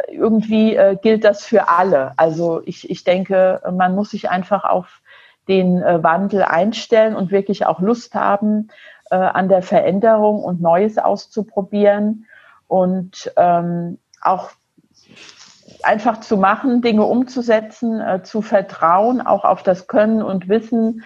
[0.09, 2.13] irgendwie äh, gilt das für alle.
[2.17, 5.01] Also ich, ich denke, man muss sich einfach auf
[5.47, 8.69] den äh, Wandel einstellen und wirklich auch Lust haben,
[9.11, 12.25] äh, an der Veränderung und Neues auszuprobieren.
[12.67, 14.49] Und ähm, auch
[15.83, 21.03] einfach zu machen, Dinge umzusetzen, äh, zu vertrauen, auch auf das Können und Wissen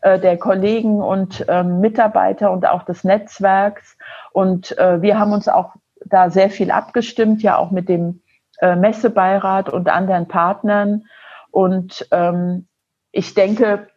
[0.00, 3.96] äh, der Kollegen und äh, Mitarbeiter und auch des Netzwerks.
[4.32, 5.74] Und äh, wir haben uns auch
[6.04, 8.22] da sehr viel abgestimmt, ja auch mit dem
[8.62, 11.04] äh, Messebeirat und anderen Partnern.
[11.50, 12.66] Und ähm,
[13.10, 13.88] ich denke,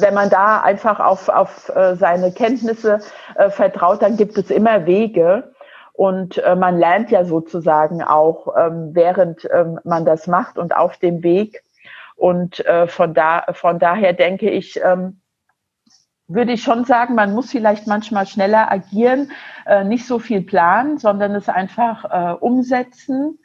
[0.00, 3.00] wenn man da einfach auf, auf äh, seine Kenntnisse
[3.48, 5.52] vertraut, dann gibt es immer Wege.
[5.92, 10.96] Und äh, man lernt ja sozusagen auch, ähm, während ähm, man das macht und auf
[10.96, 11.62] dem Weg.
[12.16, 15.20] Und äh, von, da, von daher denke ich, ähm,
[16.28, 19.32] würde ich schon sagen, man muss vielleicht manchmal schneller agieren,
[19.66, 23.38] äh, nicht so viel planen, sondern es einfach äh, umsetzen.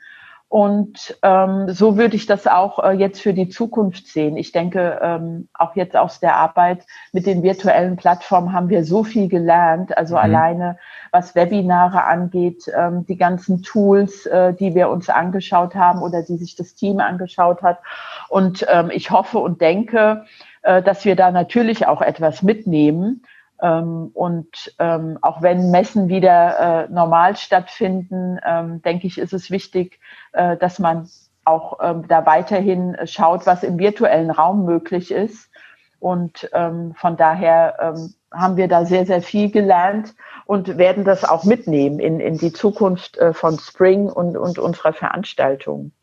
[0.49, 4.37] Und ähm, so würde ich das auch äh, jetzt für die Zukunft sehen.
[4.37, 9.03] Ich denke, ähm, auch jetzt aus der Arbeit mit den virtuellen Plattformen haben wir so
[9.03, 9.97] viel gelernt.
[9.97, 10.21] Also mhm.
[10.21, 10.77] alleine
[11.11, 16.37] was Webinare angeht, ähm, die ganzen Tools, äh, die wir uns angeschaut haben oder die
[16.37, 17.79] sich das Team angeschaut hat.
[18.29, 20.23] Und ähm, ich hoffe und denke,
[20.61, 23.23] äh, dass wir da natürlich auch etwas mitnehmen.
[23.61, 29.49] Ähm, und ähm, auch wenn Messen wieder äh, normal stattfinden, ähm, denke ich, ist es
[29.49, 29.99] wichtig,
[30.33, 31.09] äh, dass man
[31.45, 35.49] auch ähm, da weiterhin schaut, was im virtuellen Raum möglich ist.
[35.99, 40.13] Und ähm, von daher ähm, haben wir da sehr, sehr viel gelernt
[40.45, 44.93] und werden das auch mitnehmen in, in die Zukunft äh, von Spring und, und unserer
[44.93, 45.93] Veranstaltungen.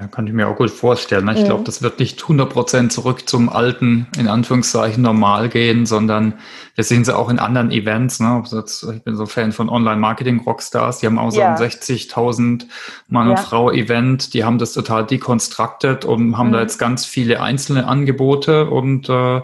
[0.00, 1.24] Ja, kann ich mir auch gut vorstellen.
[1.24, 1.32] Ne?
[1.34, 1.46] Ich mhm.
[1.46, 6.34] glaube, das wird nicht 100% zurück zum alten, in Anführungszeichen, normal gehen, sondern
[6.76, 8.20] wir sehen sie auch in anderen Events.
[8.20, 8.44] Ne?
[8.44, 10.98] Ich bin so Fan von Online-Marketing-Rockstars.
[10.98, 11.56] Die haben auch so ja.
[11.56, 12.66] ein 60.000
[13.08, 13.30] Mann- ja.
[13.32, 14.34] und Frau-Event.
[14.34, 16.52] Die haben das total dekonstructed und haben mhm.
[16.52, 19.40] da jetzt ganz viele einzelne Angebote und äh,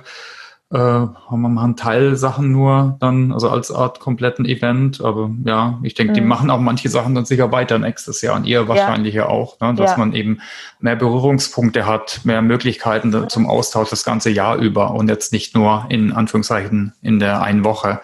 [0.72, 5.00] äh, haben wir machen Teilsachen nur dann, also als Art kompletten Event.
[5.02, 6.14] Aber ja, ich denke, mhm.
[6.14, 9.28] die machen auch manche Sachen dann sicher weiter nächstes Jahr und ihr wahrscheinlich ja, ja
[9.28, 9.74] auch, ne?
[9.74, 9.98] dass ja.
[9.98, 10.40] man eben
[10.80, 15.86] mehr Berührungspunkte hat, mehr Möglichkeiten zum Austausch das ganze Jahr über und jetzt nicht nur
[15.90, 18.00] in Anführungszeichen in der einen Woche,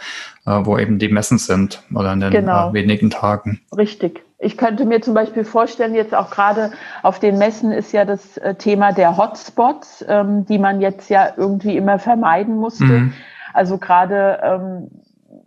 [0.47, 2.71] äh, wo eben die Messen sind oder in den genau.
[2.71, 3.61] äh, wenigen Tagen.
[3.77, 4.23] Richtig.
[4.43, 6.73] Ich könnte mir zum Beispiel vorstellen, jetzt auch gerade
[7.03, 11.35] auf den Messen ist ja das äh, Thema der Hotspots, ähm, die man jetzt ja
[11.37, 12.85] irgendwie immer vermeiden musste.
[12.85, 13.13] Mhm.
[13.53, 14.91] Also gerade ähm,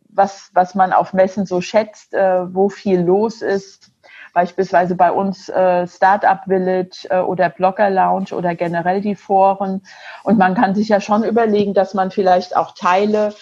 [0.09, 3.91] was, was man auf Messen so schätzt, äh, wo viel los ist,
[4.33, 9.81] beispielsweise bei uns äh, Startup Village äh, oder Blogger Lounge oder generell die Foren.
[10.23, 13.33] Und man kann sich ja schon überlegen, dass man vielleicht auch Teile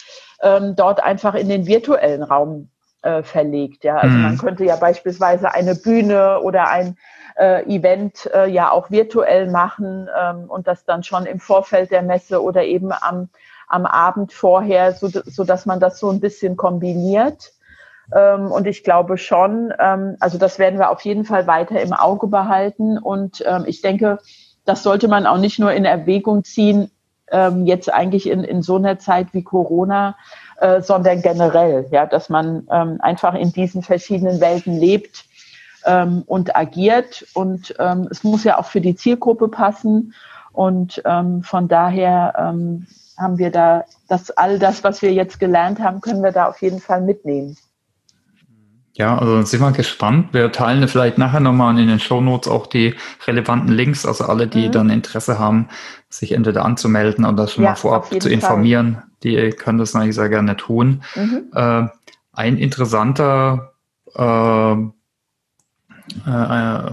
[0.41, 2.69] ähm, dort einfach in den virtuellen Raum
[3.01, 3.83] äh, verlegt.
[3.83, 4.21] Ja, also mhm.
[4.23, 6.97] man könnte ja beispielsweise eine Bühne oder ein
[7.37, 12.01] äh, Event äh, ja auch virtuell machen ähm, und das dann schon im Vorfeld der
[12.01, 13.29] Messe oder eben am,
[13.67, 17.53] am Abend vorher, so, so dass man das so ein bisschen kombiniert.
[18.13, 21.93] Ähm, und ich glaube schon, ähm, also das werden wir auf jeden Fall weiter im
[21.93, 22.97] Auge behalten.
[22.97, 24.19] Und ähm, ich denke,
[24.65, 26.91] das sollte man auch nicht nur in Erwägung ziehen,
[27.31, 30.17] ähm, jetzt eigentlich in, in so einer Zeit wie Corona,
[30.61, 35.25] äh, sondern generell, ja, dass man ähm, einfach in diesen verschiedenen Welten lebt
[35.85, 37.25] ähm, und agiert.
[37.33, 40.13] Und ähm, es muss ja auch für die Zielgruppe passen.
[40.53, 42.85] Und ähm, von daher ähm,
[43.17, 46.61] haben wir da das all das, was wir jetzt gelernt haben, können wir da auf
[46.61, 47.57] jeden Fall mitnehmen.
[48.93, 50.33] Ja, also sind wir gespannt.
[50.33, 54.47] Wir teilen vielleicht nachher nochmal in den Show Notes auch die relevanten Links, also alle,
[54.47, 54.71] die mhm.
[54.73, 55.69] dann Interesse haben,
[56.09, 59.03] sich entweder anzumelden oder schon ja, mal vorab zu informieren, Fall.
[59.23, 61.03] die können das natürlich sehr gerne tun.
[61.15, 61.43] Mhm.
[61.53, 61.87] Äh,
[62.33, 63.71] ein interessanter
[64.15, 64.75] äh,
[66.25, 66.91] äh,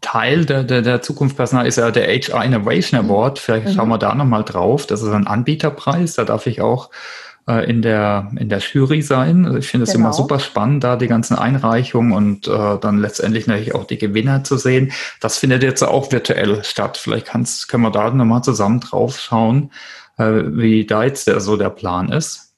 [0.00, 3.38] Teil der, der, der Zukunftspersonal ist ja der HR Innovation Award.
[3.38, 3.72] Vielleicht mhm.
[3.72, 4.86] schauen wir da nochmal drauf.
[4.86, 6.14] Das ist ein Anbieterpreis.
[6.14, 6.90] Da darf ich auch
[7.50, 9.44] äh, in der, in der Jury sein.
[9.44, 10.06] Also ich finde es genau.
[10.06, 14.44] immer super spannend, da die ganzen Einreichungen und äh, dann letztendlich natürlich auch die Gewinner
[14.44, 14.92] zu sehen.
[15.20, 16.96] Das findet jetzt auch virtuell statt.
[16.96, 19.72] Vielleicht kannst, können wir da nochmal zusammen drauf schauen,
[20.18, 22.54] äh, wie da jetzt der, so der Plan ist.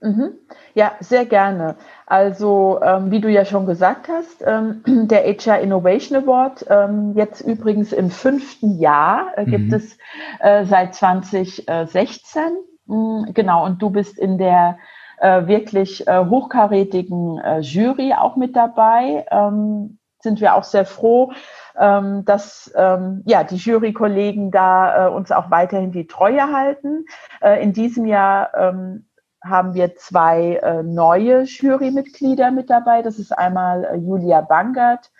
[0.00, 0.32] Mhm.
[0.74, 1.76] Ja, sehr gerne.
[2.06, 7.40] Also, ähm, wie du ja schon gesagt hast, ähm, der HR Innovation Award, ähm, jetzt
[7.40, 9.74] übrigens im fünften Jahr, äh, gibt mhm.
[9.74, 9.96] es
[10.40, 14.78] äh, seit 2016 Mm, genau, und du bist in der
[15.18, 19.26] äh, wirklich äh, hochkarätigen äh, Jury auch mit dabei.
[19.30, 21.32] Ähm, sind wir auch sehr froh,
[21.78, 27.04] ähm, dass ähm, ja die Jurykollegen da äh, uns auch weiterhin die Treue halten.
[27.40, 29.06] Äh, in diesem Jahr ähm,
[29.44, 33.02] haben wir zwei äh, neue Jurymitglieder mit dabei.
[33.02, 35.10] Das ist einmal äh, Julia Bangert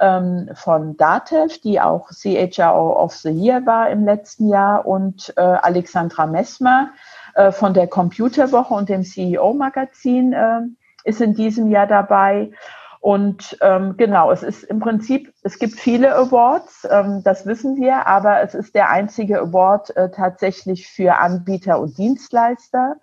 [0.00, 5.40] ähm, von Datev, die auch CHRO of the Year war im letzten Jahr, und äh,
[5.40, 6.90] Alexandra Messmer
[7.34, 10.60] äh, von der Computerwoche und dem CEO-Magazin äh,
[11.04, 12.50] ist in diesem Jahr dabei.
[13.00, 18.06] Und ähm, genau, es ist im Prinzip, es gibt viele Awards, ähm, das wissen wir,
[18.06, 22.96] aber es ist der einzige Award äh, tatsächlich für Anbieter und Dienstleister.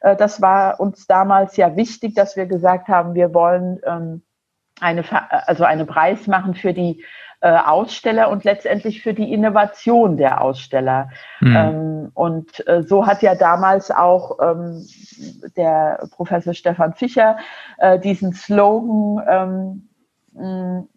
[0.00, 4.22] Äh, das war uns damals ja wichtig, dass wir gesagt haben, wir wollen ähm,
[4.80, 5.04] eine,
[5.48, 7.02] also einen Preis machen für die
[7.40, 11.10] äh, Aussteller und letztendlich für die Innovation der Aussteller.
[11.40, 11.56] Mhm.
[11.56, 14.86] Ähm, und äh, so hat ja damals auch ähm,
[15.56, 17.36] der Professor Stefan Fischer
[17.78, 19.88] äh, diesen Slogan
[20.38, 20.88] ähm,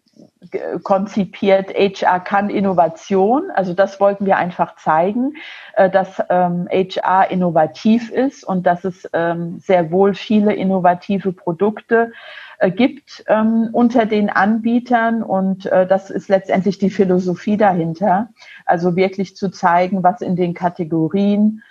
[0.82, 3.50] konzipiert, HR kann Innovation.
[3.54, 5.34] Also das wollten wir einfach zeigen,
[5.74, 12.12] äh, dass ähm, HR innovativ ist und dass es ähm, sehr wohl viele innovative Produkte
[12.58, 15.22] äh, gibt ähm, unter den Anbietern.
[15.22, 18.28] Und äh, das ist letztendlich die Philosophie dahinter.
[18.66, 21.62] Also wirklich zu zeigen, was in den Kategorien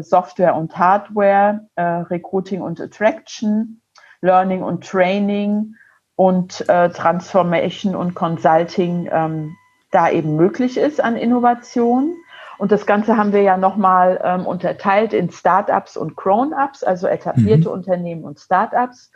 [0.00, 3.80] Software und Hardware, Recruiting und Attraction,
[4.20, 5.74] Learning und Training,
[6.16, 9.56] und äh, Transformation und Consulting ähm,
[9.90, 12.16] da eben möglich ist an Innovation.
[12.58, 17.68] Und das Ganze haben wir ja nochmal ähm, unterteilt in Startups und Grown-ups, also etablierte
[17.68, 17.74] mhm.
[17.74, 19.10] Unternehmen und Startups.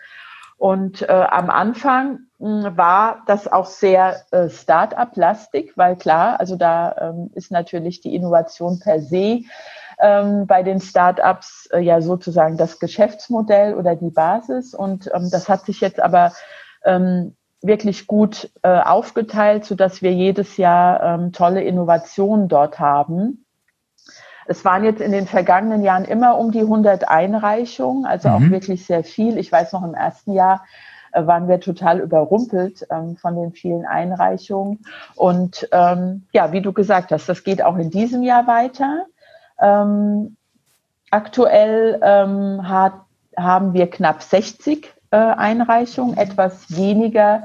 [0.58, 6.54] Und äh, am Anfang mh, hm, war das auch sehr äh, Start-up-lastig, weil klar, also
[6.56, 9.44] da ähm, ist natürlich die Innovation per se
[9.98, 14.74] ähm, bei den Startups äh, ja sozusagen das Geschäftsmodell oder die Basis.
[14.74, 16.32] Und ähm, das hat sich jetzt aber
[16.84, 23.44] ähm, wirklich gut äh, aufgeteilt, so dass wir jedes Jahr ähm, tolle Innovationen dort haben.
[24.46, 28.34] Es waren jetzt in den vergangenen Jahren immer um die 100 Einreichungen, also mhm.
[28.34, 29.38] auch wirklich sehr viel.
[29.38, 30.64] Ich weiß noch, im ersten Jahr
[31.12, 34.80] äh, waren wir total überrumpelt ähm, von den vielen Einreichungen.
[35.14, 39.06] Und ähm, ja, wie du gesagt hast, das geht auch in diesem Jahr weiter.
[39.60, 40.36] Ähm,
[41.10, 42.94] aktuell ähm, hat,
[43.36, 47.44] haben wir knapp 60 Einreichungen, etwas weniger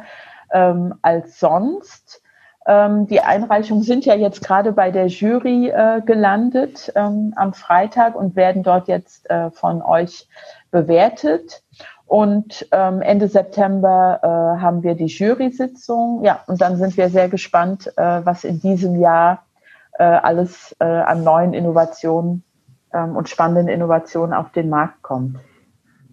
[0.51, 2.21] ähm, als sonst.
[2.67, 8.15] Ähm, die Einreichungen sind ja jetzt gerade bei der Jury äh, gelandet ähm, am Freitag
[8.15, 10.27] und werden dort jetzt äh, von euch
[10.71, 11.61] bewertet.
[12.07, 16.23] Und ähm, Ende September äh, haben wir die Jury-Sitzung.
[16.23, 19.43] Ja, und dann sind wir sehr gespannt, äh, was in diesem Jahr
[19.97, 22.43] äh, alles äh, an neuen Innovationen
[22.93, 25.37] ähm, und spannenden Innovationen auf den Markt kommt.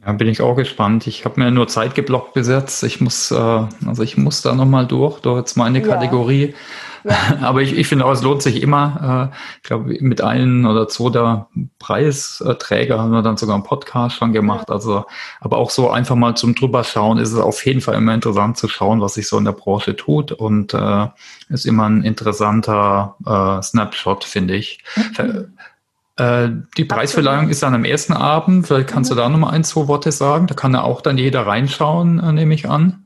[0.05, 1.07] Ja, bin ich auch gespannt.
[1.07, 2.83] Ich habe mir nur Zeit geblockt besetzt.
[2.83, 5.87] Ich muss, äh, also ich muss da nochmal durch, durch jetzt meine ja.
[5.87, 6.55] Kategorie.
[7.05, 7.15] Ja.
[7.41, 9.31] Aber ich, ich finde auch, es lohnt sich immer.
[9.33, 11.47] Äh, ich glaube, mit einem oder zwei der
[11.79, 14.69] Preisträger haben wir dann sogar einen Podcast schon gemacht.
[14.69, 14.75] Ja.
[14.75, 15.05] Also,
[15.41, 18.57] aber auch so einfach mal zum drüber schauen, ist es auf jeden Fall immer interessant
[18.57, 20.33] zu schauen, was sich so in der Branche tut.
[20.33, 21.07] Und äh,
[21.49, 24.83] ist immer ein interessanter äh, Snapshot, finde ich.
[24.97, 25.53] Mhm.
[26.17, 28.67] Äh, die Preisverleihung ist dann am ersten Abend.
[28.67, 29.17] Vielleicht kannst mhm.
[29.17, 30.47] du da nochmal ein, zwei Worte sagen.
[30.47, 33.05] Da kann ja auch dann jeder reinschauen, äh, nehme ich an.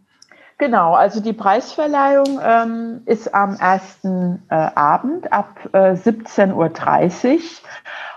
[0.58, 7.40] Genau, also die Preisverleihung ähm, ist am ersten äh, Abend ab äh, 17.30 Uhr.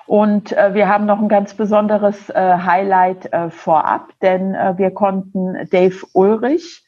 [0.06, 4.92] Und äh, wir haben noch ein ganz besonderes äh, Highlight äh, vorab, denn äh, wir
[4.92, 6.84] konnten Dave Ulrich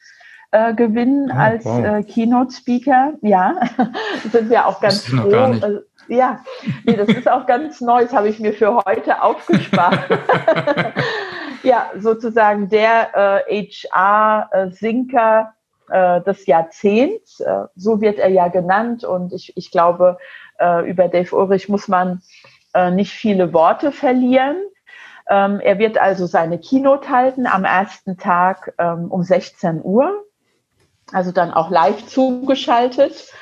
[0.52, 1.84] äh, gewinnen oh, als wow.
[1.84, 3.12] äh, Keynote Speaker.
[3.20, 3.60] Ja,
[4.32, 5.82] sind wir auch ganz froh.
[6.08, 6.44] Ja,
[6.84, 9.98] nee, das ist auch ganz neu, das habe ich mir für heute aufgespart.
[11.62, 15.54] ja, sozusagen der äh, HR-Sinker
[15.90, 19.04] äh, des Jahrzehnts, äh, so wird er ja genannt.
[19.04, 20.18] Und ich, ich glaube,
[20.58, 22.22] äh, über Dave Ulrich muss man
[22.74, 24.56] äh, nicht viele Worte verlieren.
[25.28, 30.24] Ähm, er wird also seine Keynote halten am ersten Tag ähm, um 16 Uhr,
[31.12, 33.32] also dann auch live zugeschaltet.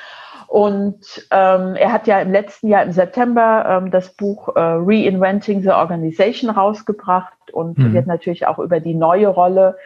[0.51, 5.61] Und ähm, er hat ja im letzten Jahr im September ähm, das Buch äh, Reinventing
[5.61, 7.93] the Organization rausgebracht und mhm.
[7.93, 9.77] wird natürlich auch über die neue Rolle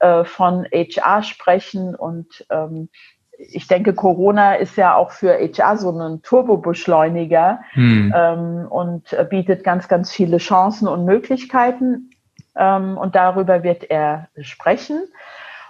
[0.00, 1.94] äh, von HR sprechen.
[1.94, 2.88] Und ähm,
[3.36, 8.14] ich denke, Corona ist ja auch für HR so ein Turbobeschleuniger mhm.
[8.16, 12.08] ähm, und äh, bietet ganz, ganz viele Chancen und Möglichkeiten.
[12.56, 15.02] Ähm, und darüber wird er sprechen.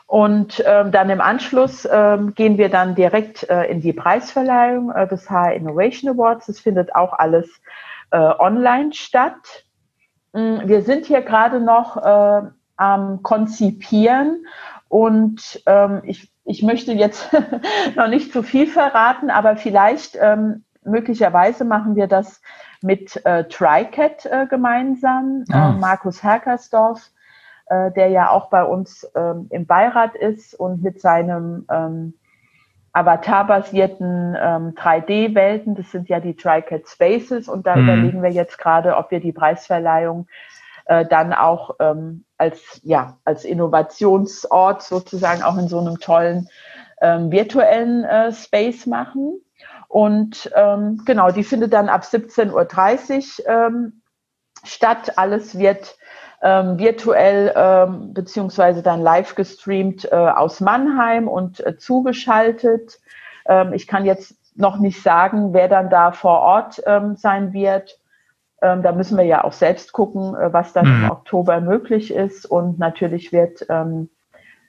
[0.06, 5.08] Und ähm, dann im Anschluss ähm, gehen wir dann direkt äh, in die Preisverleihung äh,
[5.08, 6.46] des HR Innovation Awards.
[6.46, 7.48] Das findet auch alles
[8.10, 9.64] äh, online statt.
[10.32, 12.42] Mm, wir sind hier gerade noch äh,
[12.76, 14.46] am Konzipieren
[14.88, 17.30] und ähm, ich, ich möchte jetzt
[17.96, 22.42] noch nicht zu viel verraten, aber vielleicht ähm, möglicherweise machen wir das
[22.82, 25.44] mit äh, TriCat äh, gemeinsam.
[25.50, 25.70] Ah.
[25.70, 27.10] Äh, Markus Herkersdorf
[27.66, 32.14] äh, der ja auch bei uns ähm, im Beirat ist und mit seinem ähm,
[32.92, 37.82] Avatar-basierten ähm, 3D-Welten, das sind ja die TriCat Spaces und da mhm.
[37.82, 40.28] überlegen wir jetzt gerade, ob wir die Preisverleihung
[40.86, 46.48] äh, dann auch ähm, als, ja, als Innovationsort sozusagen auch in so einem tollen
[47.00, 49.40] ähm, virtuellen äh, Space machen.
[49.88, 54.02] Und ähm, genau, die findet dann ab 17.30 Uhr ähm,
[54.64, 55.16] statt.
[55.16, 55.96] Alles wird
[56.44, 63.00] ähm, virtuell ähm, beziehungsweise dann live gestreamt äh, aus Mannheim und äh, zugeschaltet.
[63.46, 67.98] Ähm, ich kann jetzt noch nicht sagen, wer dann da vor Ort ähm, sein wird.
[68.60, 71.04] Ähm, da müssen wir ja auch selbst gucken, äh, was dann mhm.
[71.04, 72.44] im Oktober möglich ist.
[72.44, 74.10] Und natürlich wird ähm,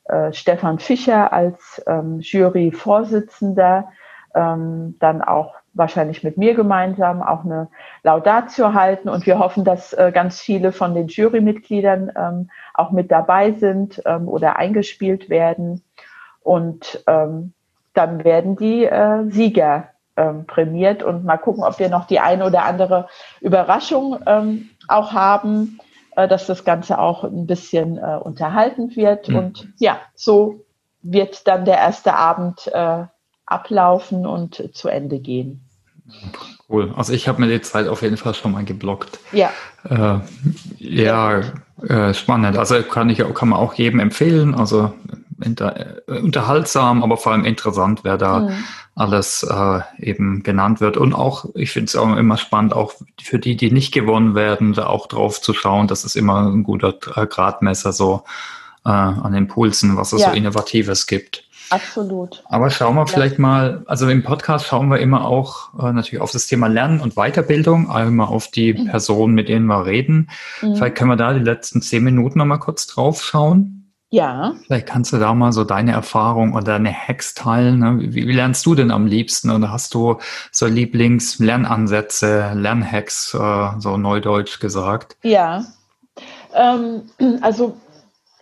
[0.06, 1.84] äh, Stefan Fischer als
[2.20, 3.90] Jury-Vorsitzender
[4.34, 7.68] dann auch wahrscheinlich mit mir gemeinsam auch eine
[8.02, 9.10] Laudatio halten.
[9.10, 14.02] Und wir hoffen, dass äh, ganz viele von den Jurymitgliedern ähm, auch mit dabei sind
[14.06, 15.84] ähm, oder eingespielt werden.
[16.42, 17.54] Und ähm,
[17.94, 19.90] dann werden die äh, Sieger
[20.48, 23.10] prämiert und mal gucken, ob wir noch die eine oder andere
[23.42, 24.18] Überraschung
[24.88, 25.78] auch haben,
[26.16, 29.28] äh, dass das Ganze auch ein bisschen unterhalten wird.
[29.28, 29.36] Mhm.
[29.36, 30.62] Und ja, so
[31.02, 32.72] wird dann der erste Abend
[33.46, 35.65] ablaufen und zu Ende gehen.
[36.68, 36.94] Cool.
[36.96, 39.20] Also ich habe mir die Zeit auf jeden Fall schon mal geblockt.
[39.32, 39.52] Ja.
[39.88, 40.20] Äh,
[40.78, 41.42] ja,
[41.88, 42.58] äh, spannend.
[42.58, 44.56] Also kann ich kann man auch jedem empfehlen.
[44.56, 44.94] Also
[45.44, 48.64] inter, äh, unterhaltsam, aber vor allem interessant, wer da mhm.
[48.96, 50.98] alles äh, eben genannt wird.
[50.98, 54.74] Und auch, ich finde es auch immer spannend, auch für die, die nicht gewonnen werden,
[54.74, 55.88] da auch drauf zu schauen.
[55.88, 58.24] Das ist immer ein guter Gradmesser so
[58.86, 60.30] äh, an Impulsen, was es ja.
[60.30, 61.45] so Innovatives gibt.
[61.70, 62.44] Absolut.
[62.50, 66.32] Aber schauen wir vielleicht mal, also im Podcast schauen wir immer auch äh, natürlich auf
[66.32, 68.88] das Thema Lernen und Weiterbildung, einmal auf die mhm.
[68.88, 70.30] Personen, mit denen wir reden.
[70.62, 70.76] Mhm.
[70.76, 73.76] Vielleicht können wir da die letzten zehn Minuten nochmal kurz drauf schauen.
[74.10, 74.54] Ja.
[74.66, 77.80] Vielleicht kannst du da mal so deine Erfahrung oder deine Hacks teilen.
[77.80, 77.98] Ne?
[78.00, 79.50] Wie, wie, lernst du denn am liebsten?
[79.50, 80.20] Oder hast du
[80.52, 85.18] so Lieblings-Lernansätze, Lernhacks, äh, so neudeutsch gesagt?
[85.24, 85.66] Ja.
[86.54, 87.02] Ähm,
[87.42, 87.76] also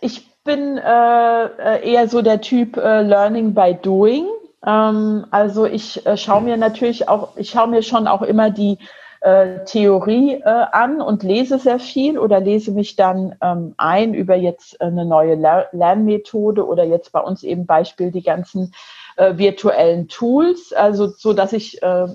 [0.00, 4.26] ich bin äh, äh, eher so der Typ äh, Learning by Doing.
[4.64, 8.78] Ähm, also ich äh, schaue mir natürlich auch, ich schaue mir schon auch immer die
[9.22, 14.36] äh, Theorie äh, an und lese sehr viel oder lese mich dann ähm, ein über
[14.36, 18.74] jetzt eine neue Ler Lernmethode oder jetzt bei uns eben Beispiel die ganzen
[19.16, 22.08] äh, virtuellen Tools, also so dass ich äh,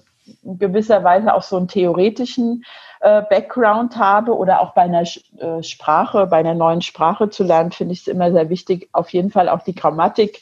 [0.43, 2.63] gewisserweise auch so einen theoretischen
[3.01, 7.71] äh, Background habe oder auch bei einer äh, Sprache, bei einer neuen Sprache zu lernen,
[7.71, 10.41] finde ich es immer sehr wichtig, auf jeden Fall auch die Grammatik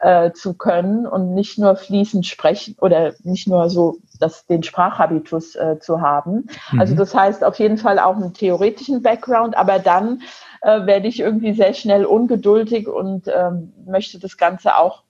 [0.00, 5.54] äh, zu können und nicht nur fließend sprechen oder nicht nur so das, den Sprachhabitus
[5.54, 6.48] äh, zu haben.
[6.72, 6.80] Mhm.
[6.80, 10.22] Also das heißt auf jeden Fall auch einen theoretischen Background, aber dann
[10.60, 15.04] werde ich irgendwie sehr schnell ungeduldig und ähm, möchte das Ganze auch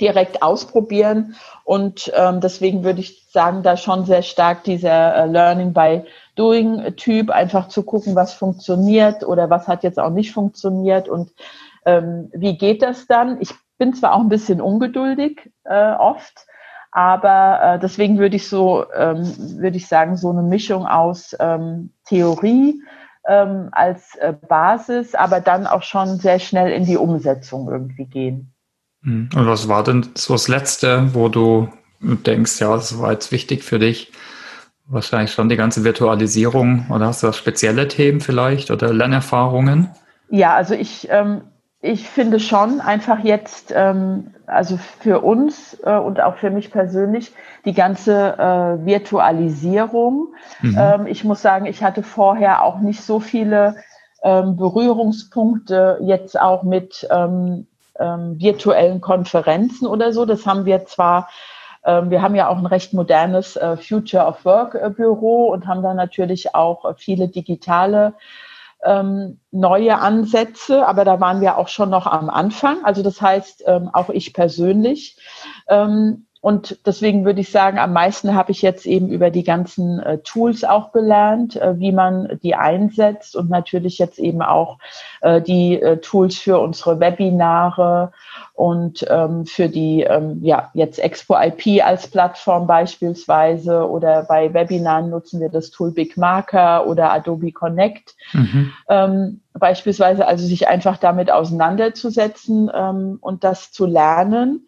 [0.00, 1.34] direkt ausprobieren.
[1.64, 6.02] Und ähm, deswegen würde ich sagen, da schon sehr stark dieser äh, Learning by
[6.34, 11.30] Doing Typ, einfach zu gucken, was funktioniert oder was hat jetzt auch nicht funktioniert und
[11.84, 13.38] ähm, wie geht das dann.
[13.40, 16.46] Ich bin zwar auch ein bisschen ungeduldig äh, oft,
[16.90, 19.24] aber äh, deswegen würde ich so, ähm,
[19.60, 22.82] würde ich sagen, so eine Mischung aus ähm, Theorie
[23.26, 28.52] ähm, als äh, Basis, aber dann auch schon sehr schnell in die Umsetzung irgendwie gehen.
[29.04, 29.30] Hm.
[29.34, 31.68] Und was war denn so das Letzte, wo du
[32.00, 34.12] denkst, ja, das war jetzt wichtig für dich?
[34.86, 39.90] Wahrscheinlich schon die ganze Virtualisierung oder hast du da spezielle Themen vielleicht oder Lernerfahrungen?
[40.28, 41.42] Ja, also ich, ähm,
[41.80, 47.32] ich finde schon einfach jetzt, ähm, also für uns äh, und auch für mich persönlich,
[47.64, 50.34] die ganze äh, Virtualisierung.
[50.60, 50.76] Mhm.
[50.78, 53.76] Ähm, ich muss sagen, ich hatte vorher auch nicht so viele
[54.22, 57.06] ähm, Berührungspunkte jetzt auch mit
[58.02, 60.24] ähm, virtuellen Konferenzen oder so.
[60.24, 61.28] Das haben wir zwar,
[61.84, 65.66] ähm, wir haben ja auch ein recht modernes äh, Future of Work äh, Büro und
[65.66, 68.14] haben da natürlich auch äh, viele digitale
[68.84, 72.84] ähm, neue Ansätze, aber da waren wir auch schon noch am Anfang.
[72.84, 75.16] Also das heißt, ähm, auch ich persönlich
[75.68, 80.00] ähm, und deswegen würde ich sagen, am meisten habe ich jetzt eben über die ganzen
[80.00, 84.78] äh, Tools auch gelernt, äh, wie man die einsetzt und natürlich jetzt eben auch
[85.20, 88.10] äh, die äh, Tools für unsere Webinare
[88.54, 95.10] und ähm, für die, ähm, ja, jetzt Expo IP als Plattform beispielsweise oder bei Webinaren
[95.10, 98.16] nutzen wir das Tool Big Marker oder Adobe Connect.
[98.32, 98.72] Mhm.
[98.88, 104.66] Ähm, beispielsweise also sich einfach damit auseinanderzusetzen ähm, und das zu lernen.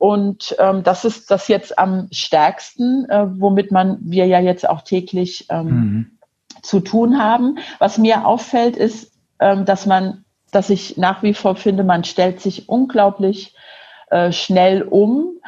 [0.00, 4.80] Und ähm, das ist das jetzt am stärksten, äh, womit man wir ja jetzt auch
[4.80, 6.18] täglich ähm, mhm.
[6.62, 7.58] zu tun haben.
[7.80, 12.40] Was mir auffällt, ist, ähm, dass man, dass ich nach wie vor finde, man stellt
[12.40, 13.54] sich unglaublich
[14.08, 15.38] äh, schnell um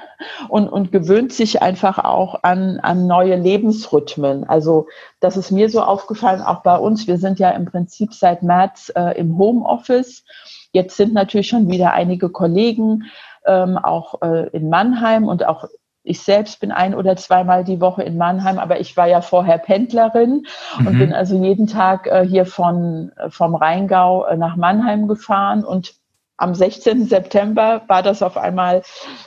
[0.49, 4.45] und, und gewöhnt sich einfach auch an, an neue Lebensrhythmen.
[4.45, 4.87] Also
[5.21, 7.07] das ist mir so aufgefallen, auch bei uns.
[7.07, 10.25] Wir sind ja im Prinzip seit März äh, im Homeoffice.
[10.73, 13.05] Jetzt sind natürlich schon wieder einige Kollegen
[13.47, 15.67] ähm, auch äh, in Mannheim und auch
[16.05, 19.59] ich selbst bin ein oder zweimal die Woche in Mannheim, aber ich war ja vorher
[19.59, 20.47] Pendlerin
[20.79, 20.99] und mhm.
[20.99, 25.95] bin also jeden Tag äh, hier von, äh, vom Rheingau äh, nach Mannheim gefahren und
[26.37, 27.07] am 16.
[27.07, 28.83] September war das auf einmal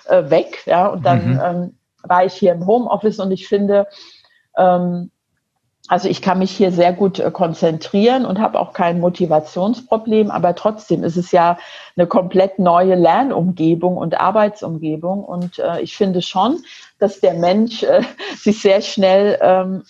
[0.10, 1.42] äh, weg, ja, und dann mhm.
[1.44, 3.88] ähm, war ich hier im Homeoffice und ich finde,
[4.58, 5.12] ähm,
[5.88, 10.56] also ich kann mich hier sehr gut äh, konzentrieren und habe auch kein Motivationsproblem, aber
[10.56, 11.58] trotzdem ist es ja
[11.96, 15.24] eine komplett neue Lernumgebung und Arbeitsumgebung.
[15.24, 16.64] Und äh, ich finde schon,
[16.98, 18.02] dass der Mensch äh,
[18.36, 19.84] sich sehr schnell ähm,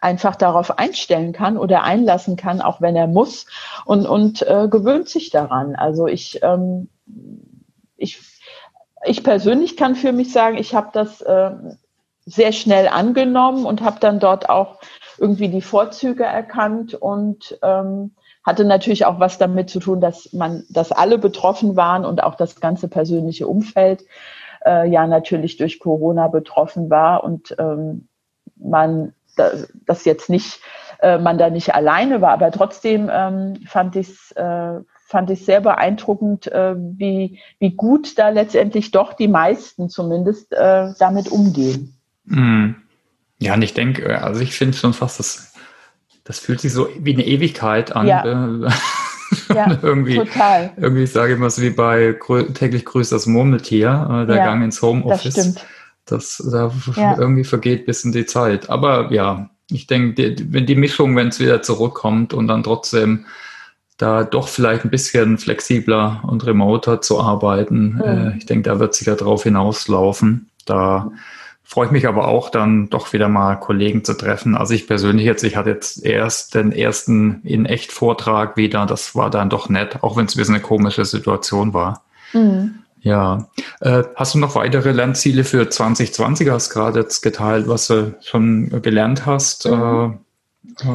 [0.00, 3.46] einfach darauf einstellen kann oder einlassen kann, auch wenn er muss
[3.84, 5.76] und, und äh, gewöhnt sich daran.
[5.76, 6.88] Also ich, ähm,
[7.96, 8.20] ich,
[9.04, 11.50] ich persönlich kann für mich sagen, ich habe das äh,
[12.24, 14.80] sehr schnell angenommen und habe dann dort auch
[15.18, 18.12] irgendwie die Vorzüge erkannt und ähm,
[18.44, 22.36] hatte natürlich auch was damit zu tun, dass man, dass alle betroffen waren und auch
[22.36, 24.04] das ganze persönliche Umfeld
[24.64, 28.08] äh, ja natürlich durch Corona betroffen war und ähm,
[28.56, 30.60] man das jetzt nicht,
[31.00, 35.44] äh, man da nicht alleine war, aber trotzdem ähm, fand ich es äh, fand ich
[35.44, 41.96] sehr beeindruckend, äh, wie, wie gut da letztendlich doch die meisten zumindest äh, damit umgehen.
[42.24, 42.70] Mm.
[43.38, 45.52] Ja, und ich denke, äh, also ich finde schon fast, das,
[46.24, 48.06] das fühlt sich so wie eine Ewigkeit an.
[48.06, 48.24] Ja.
[48.24, 48.70] Äh,
[49.54, 50.72] ja, irgendwie, total.
[50.76, 52.16] Irgendwie sage ich mal so wie bei
[52.54, 55.34] täglich grüßt das Murmeltier, äh, der ja, Gang ins Homeoffice.
[55.34, 55.66] Das stimmt.
[56.06, 57.16] Das da ja.
[57.18, 58.70] irgendwie vergeht bis in die Zeit.
[58.70, 63.26] Aber ja, ich denke, wenn die Mischung, wenn es wieder zurückkommt und dann trotzdem
[63.98, 68.00] da doch vielleicht ein bisschen flexibler und remoter zu arbeiten, mhm.
[68.02, 70.50] äh, ich denke, da wird sich ja drauf hinauslaufen.
[70.66, 71.10] Da
[71.66, 74.56] freue ich mich aber auch dann doch wieder mal Kollegen zu treffen.
[74.56, 78.86] Also ich persönlich jetzt, ich hatte jetzt erst den ersten in echt Vortrag wieder.
[78.86, 82.04] Das war dann doch nett, auch wenn es ein bisschen eine komische Situation war.
[82.32, 82.76] Mhm.
[83.00, 83.48] Ja.
[83.80, 86.50] Äh, hast du noch weitere Lernziele für 2020?
[86.50, 89.66] Hast gerade jetzt geteilt, was du schon gelernt hast.
[89.68, 90.18] Mhm.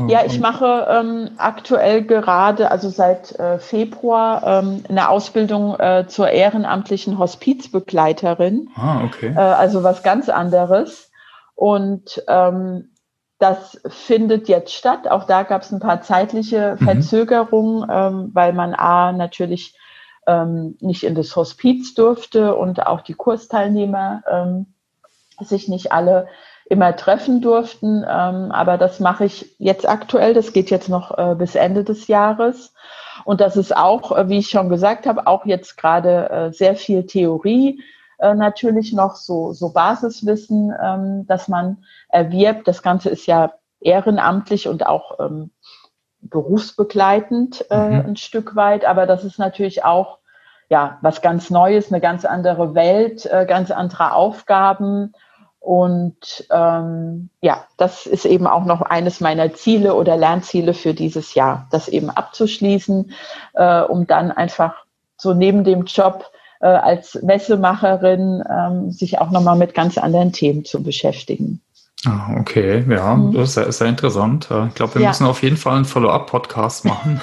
[0.08, 6.30] Ja, ich mache ähm, aktuell gerade, also seit äh, Februar, ähm, eine Ausbildung äh, zur
[6.30, 8.70] ehrenamtlichen Hospizbegleiterin.
[8.76, 9.34] Ah, okay.
[9.36, 11.12] Äh, also was ganz anderes.
[11.56, 12.92] Und ähm,
[13.40, 15.08] das findet jetzt statt.
[15.08, 16.86] Auch da gab es ein paar zeitliche mhm.
[16.86, 19.76] Verzögerungen, ähm, weil man A natürlich
[20.28, 24.74] ähm, nicht in das Hospiz durfte und auch die Kursteilnehmer ähm,
[25.40, 26.28] sich nicht alle
[26.72, 28.06] immer treffen durften.
[28.08, 30.34] Ähm, aber das mache ich jetzt aktuell.
[30.34, 32.74] Das geht jetzt noch äh, bis Ende des Jahres.
[33.26, 36.78] Und das ist auch, äh, wie ich schon gesagt habe, auch jetzt gerade äh, sehr
[36.78, 37.84] viel Theorie.
[38.20, 42.70] Äh, natürlich noch so, so Basiswissen, ähm, dass man erwirbt.
[42.70, 43.52] Das Ganze ist ja
[43.82, 45.52] ehrenamtlich und auch ähm,
[46.22, 48.06] berufsbegleitend äh, mhm.
[48.12, 50.20] ein Stück weit, aber das ist natürlich auch
[50.70, 55.12] ja was ganz Neues, eine ganz andere Welt, äh, ganz andere Aufgaben.
[55.62, 61.36] Und ähm, ja, das ist eben auch noch eines meiner Ziele oder Lernziele für dieses
[61.36, 63.12] Jahr, das eben abzuschließen,
[63.54, 64.74] äh, um dann einfach
[65.18, 66.26] so neben dem Job
[66.62, 71.62] äh, als Messemacherin ähm, sich auch nochmal mit ganz anderen Themen zu beschäftigen.
[72.08, 73.34] Ah, okay, ja, mhm.
[73.34, 74.50] das ist sehr, sehr interessant.
[74.70, 75.10] Ich glaube, wir ja.
[75.10, 77.22] müssen auf jeden Fall einen Follow-up-Podcast machen,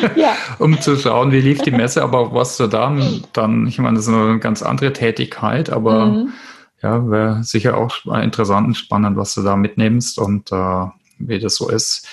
[0.58, 4.06] um zu schauen, wie lief die Messe, aber was du dann, dann, ich meine, das
[4.06, 6.32] ist eine ganz andere Tätigkeit, aber mhm.
[6.84, 10.86] Ja, wäre sicher auch interessant und spannend, was du da mitnimmst und äh,
[11.18, 12.06] wie das so ist.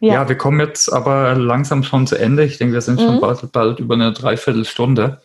[0.00, 0.14] Ja.
[0.14, 0.28] ja.
[0.28, 2.44] wir kommen jetzt aber langsam schon zu Ende.
[2.44, 3.04] Ich denke, wir sind mhm.
[3.04, 5.20] schon bald, bald über eine Dreiviertelstunde.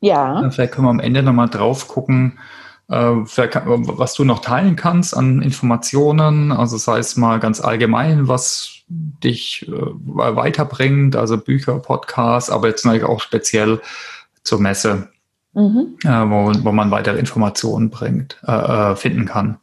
[0.00, 0.48] Ja.
[0.50, 2.38] Vielleicht können wir am Ende nochmal drauf gucken,
[2.88, 8.84] äh, was du noch teilen kannst an Informationen, also sei es mal ganz allgemein, was
[8.86, 13.80] dich äh, weiterbringt, also Bücher, Podcasts, aber jetzt natürlich auch speziell
[14.44, 15.08] zur Messe,
[15.56, 15.96] mhm.
[16.04, 19.58] Äh, wo, wo man weitere Informationen bringt, äh, finden kann.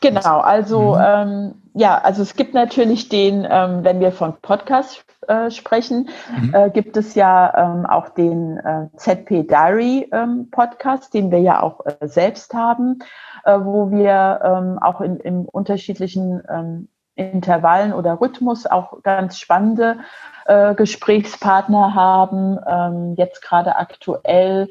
[0.00, 1.02] Genau, also mhm.
[1.04, 6.08] ähm, ja, also es gibt natürlich den, ähm, wenn wir von Podcast äh, sprechen,
[6.40, 6.54] mhm.
[6.54, 11.62] äh, gibt es ja ähm, auch den äh, ZP Diary ähm, Podcast, den wir ja
[11.62, 13.00] auch äh, selbst haben,
[13.44, 16.88] äh, wo wir ähm, auch in, in unterschiedlichen ähm,
[17.18, 19.98] Intervallen oder Rhythmus auch ganz spannende
[20.46, 22.58] äh, Gesprächspartner haben.
[22.66, 24.68] Ähm, jetzt gerade aktuell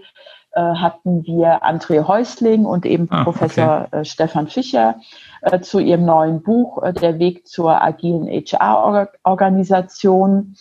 [0.59, 4.01] hatten wir André Häusling und eben ah, Professor okay.
[4.01, 4.95] Äh, Stefan Fischer
[5.41, 10.55] äh, zu ihrem neuen Buch Der Weg zur agilen HR-Organisation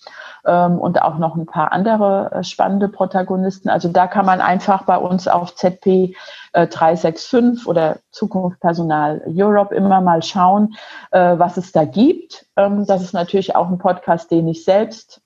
[0.45, 3.71] ähm, und auch noch ein paar andere spannende Protagonisten.
[3.71, 6.15] Also da kann man einfach bei uns auf ZP
[6.53, 10.77] 365 oder Zukunft Personal Europe immer mal schauen,
[11.11, 12.47] was es da gibt.
[12.57, 15.21] Ähm, das ist natürlich auch ein Podcast, den ich selbst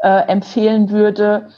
[0.00, 1.48] empfehlen würde.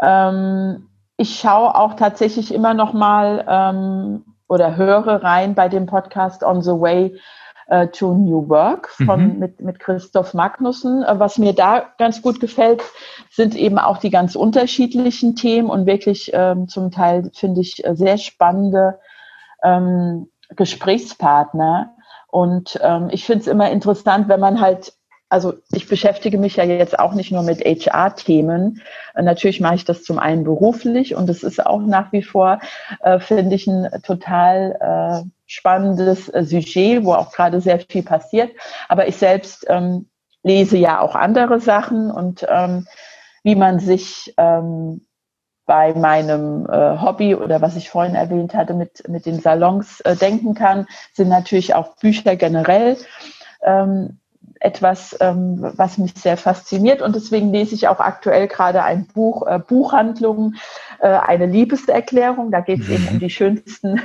[0.00, 0.89] Ähm,
[1.20, 6.62] ich schaue auch tatsächlich immer noch mal ähm, oder höre rein bei dem Podcast On
[6.62, 7.20] the Way
[7.66, 9.38] äh, to New Work von, mhm.
[9.38, 11.02] mit, mit Christoph Magnussen.
[11.02, 12.82] Äh, was mir da ganz gut gefällt,
[13.30, 17.94] sind eben auch die ganz unterschiedlichen Themen und wirklich ähm, zum Teil, finde ich, äh,
[17.94, 18.98] sehr spannende
[19.62, 21.96] ähm, Gesprächspartner.
[22.28, 24.94] Und ähm, ich finde es immer interessant, wenn man halt
[25.30, 28.82] also ich beschäftige mich ja jetzt auch nicht nur mit HR-Themen.
[29.14, 32.58] Natürlich mache ich das zum einen beruflich und es ist auch nach wie vor,
[33.02, 38.50] äh, finde ich, ein total äh, spannendes äh, Sujet, wo auch gerade sehr viel passiert.
[38.88, 40.08] Aber ich selbst ähm,
[40.42, 42.86] lese ja auch andere Sachen und ähm,
[43.42, 45.06] wie man sich ähm,
[45.66, 50.16] bei meinem äh, Hobby oder was ich vorhin erwähnt hatte mit, mit den Salons äh,
[50.16, 52.96] denken kann, sind natürlich auch Bücher generell.
[53.62, 54.19] Ähm,
[54.60, 57.00] etwas, ähm, was mich sehr fasziniert.
[57.00, 60.54] Und deswegen lese ich auch aktuell gerade ein Buch, äh, Buchhandlung,
[61.00, 62.50] äh, eine Liebeserklärung.
[62.50, 62.94] Da geht es mhm.
[62.94, 64.00] eben um die schönsten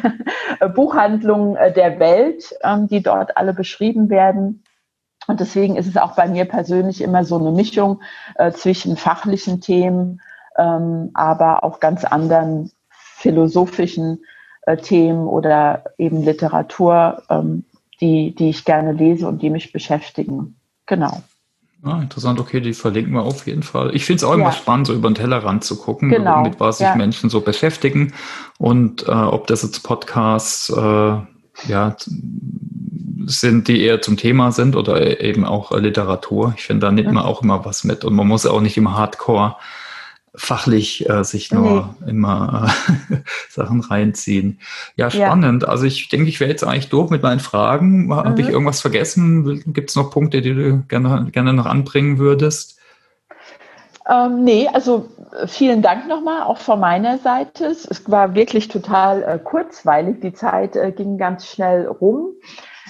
[0.62, 4.64] äh, Buchhandlungen äh, der Welt, ähm, die dort alle beschrieben werden.
[5.28, 8.02] Und deswegen ist es auch bei mir persönlich immer so eine Mischung
[8.36, 10.22] äh, zwischen fachlichen Themen,
[10.58, 14.24] ähm, aber auch ganz anderen philosophischen
[14.62, 17.66] äh, Themen oder eben Literatur, ähm,
[18.02, 20.56] die, die ich gerne lese und die mich beschäftigen.
[20.86, 21.24] Genau.
[21.84, 23.96] Ah, interessant, okay, die verlinken wir auf jeden Fall.
[23.96, 24.42] Ich finde es auch ja.
[24.42, 26.42] immer spannend, so über den Tellerrand zu gucken, genau.
[26.42, 26.96] mit was sich ja.
[26.96, 28.14] Menschen so beschäftigen
[28.58, 31.18] und äh, ob das jetzt Podcasts äh,
[31.68, 31.96] ja,
[33.26, 36.54] sind, die eher zum Thema sind oder eben auch Literatur.
[36.58, 38.98] Ich finde, da nimmt man auch immer was mit und man muss auch nicht im
[38.98, 39.56] Hardcore
[40.38, 42.12] fachlich äh, sich nur nee.
[42.12, 42.70] immer
[43.10, 43.16] äh,
[43.50, 44.60] Sachen reinziehen.
[44.96, 45.64] Ja, spannend.
[45.64, 45.70] Ja.
[45.70, 48.06] Also ich denke, ich wäre jetzt eigentlich durch mit meinen Fragen.
[48.06, 48.16] Mhm.
[48.16, 49.64] Habe ich irgendwas vergessen?
[49.74, 52.80] Gibt es noch Punkte, die du gerne, gerne noch anbringen würdest?
[54.08, 55.10] Ähm, nee, also
[55.40, 57.66] äh, vielen Dank nochmal, auch von meiner Seite.
[57.66, 60.20] Es war wirklich total äh, kurzweilig.
[60.22, 62.34] Die Zeit äh, ging ganz schnell rum.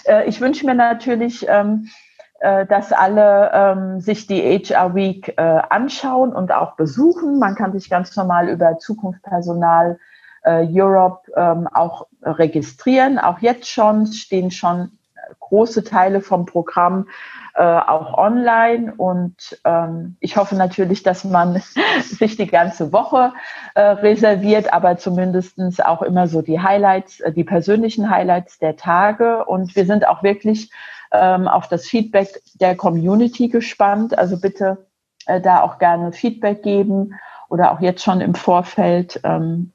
[0.05, 2.04] Äh, ich wünsche mir natürlich, ähm, äh,
[2.41, 7.39] dass alle ähm, sich die HR Week äh, anschauen und auch besuchen.
[7.39, 9.97] Man kann sich ganz normal über Zukunftspersonal
[10.43, 13.19] äh, Europe ähm, auch registrieren.
[13.19, 14.91] Auch jetzt schon stehen schon
[15.39, 17.07] große Teile vom Programm
[17.55, 21.61] äh, auch online und ähm, ich hoffe natürlich, dass man
[22.01, 23.33] sich die ganze Woche
[23.75, 29.45] äh, reserviert, aber zumindestens auch immer so die Highlights, äh, die persönlichen Highlights der Tage
[29.45, 30.69] und wir sind auch wirklich
[31.11, 34.17] ähm, auf das Feedback der Community gespannt.
[34.17, 34.87] Also bitte
[35.25, 37.15] äh, da auch gerne Feedback geben
[37.49, 39.71] oder auch jetzt schon im Vorfeld ähm,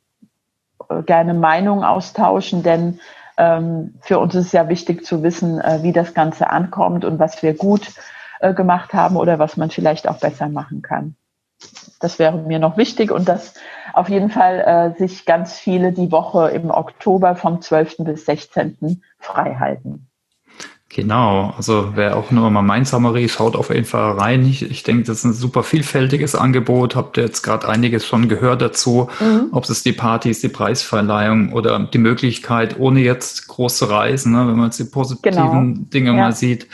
[0.88, 3.00] äh, gerne Meinungen austauschen, denn
[3.36, 7.18] ähm, für uns ist es ja wichtig zu wissen, äh, wie das Ganze ankommt und
[7.18, 7.90] was wir gut
[8.40, 11.16] äh, gemacht haben oder was man vielleicht auch besser machen kann.
[12.00, 13.54] Das wäre mir noch wichtig und dass
[13.92, 17.98] auf jeden Fall äh, sich ganz viele die Woche im Oktober vom 12.
[17.98, 19.02] bis 16.
[19.18, 20.09] frei halten.
[20.92, 24.44] Genau, also wer auch nur mal mein Summary schaut auf jeden Fall rein.
[24.44, 26.96] Ich, ich denke, das ist ein super vielfältiges Angebot.
[26.96, 29.50] Habt ihr jetzt gerade einiges schon gehört dazu, mhm.
[29.52, 34.56] ob es die Partys, die Preisverleihung oder die Möglichkeit, ohne jetzt große Reisen, ne, wenn
[34.56, 35.86] man jetzt die positiven genau.
[35.94, 36.16] Dinge ja.
[36.16, 36.66] mal sieht,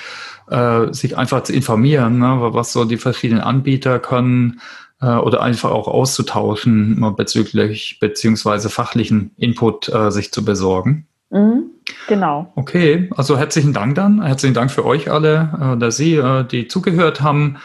[0.51, 4.63] äh, sich einfach zu informieren, ne, was so die verschiedenen Anbieter können
[5.03, 11.07] äh, oder einfach auch auszutauschen mal bezüglich beziehungsweise fachlichen Input äh, sich zu besorgen.
[11.31, 11.71] Mhm,
[12.09, 12.53] genau.
[12.55, 14.23] Okay, also herzlichen Dank dann.
[14.23, 17.59] Herzlichen Dank für euch alle, äh, dass Sie, äh, die zugehört haben.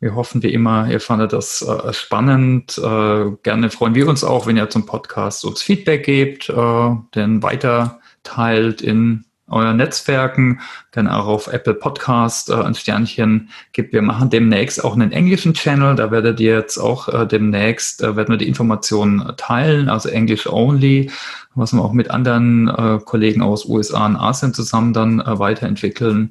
[0.00, 2.78] Wir hoffen wie immer, ihr fandet das äh, spannend.
[2.78, 7.42] Äh, gerne freuen wir uns auch, wenn ihr zum Podcast uns Feedback gebt, äh, denn
[7.42, 10.60] weiter teilt in euren Netzwerken,
[10.92, 13.92] dann auch auf Apple Podcast äh, ein Sternchen gibt.
[13.92, 18.16] Wir machen demnächst auch einen englischen Channel, da werdet ihr jetzt auch äh, demnächst, äh,
[18.16, 21.10] werden wir die Informationen teilen, also English only,
[21.54, 26.30] was wir auch mit anderen äh, Kollegen aus USA und Asien zusammen dann äh, weiterentwickeln.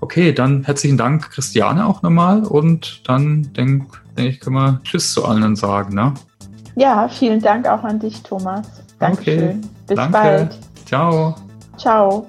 [0.00, 3.86] Okay, dann herzlichen Dank, Christiane, auch nochmal und dann denke
[4.16, 5.94] denk ich, können wir Tschüss zu allen sagen.
[5.94, 6.14] Ne?
[6.76, 8.66] Ja, vielen Dank auch an dich, Thomas.
[8.98, 9.38] Dankeschön.
[9.38, 9.56] Okay,
[9.86, 10.12] Bis danke.
[10.12, 10.58] bald.
[10.86, 11.49] Ciao.
[11.80, 12.26] Ciao.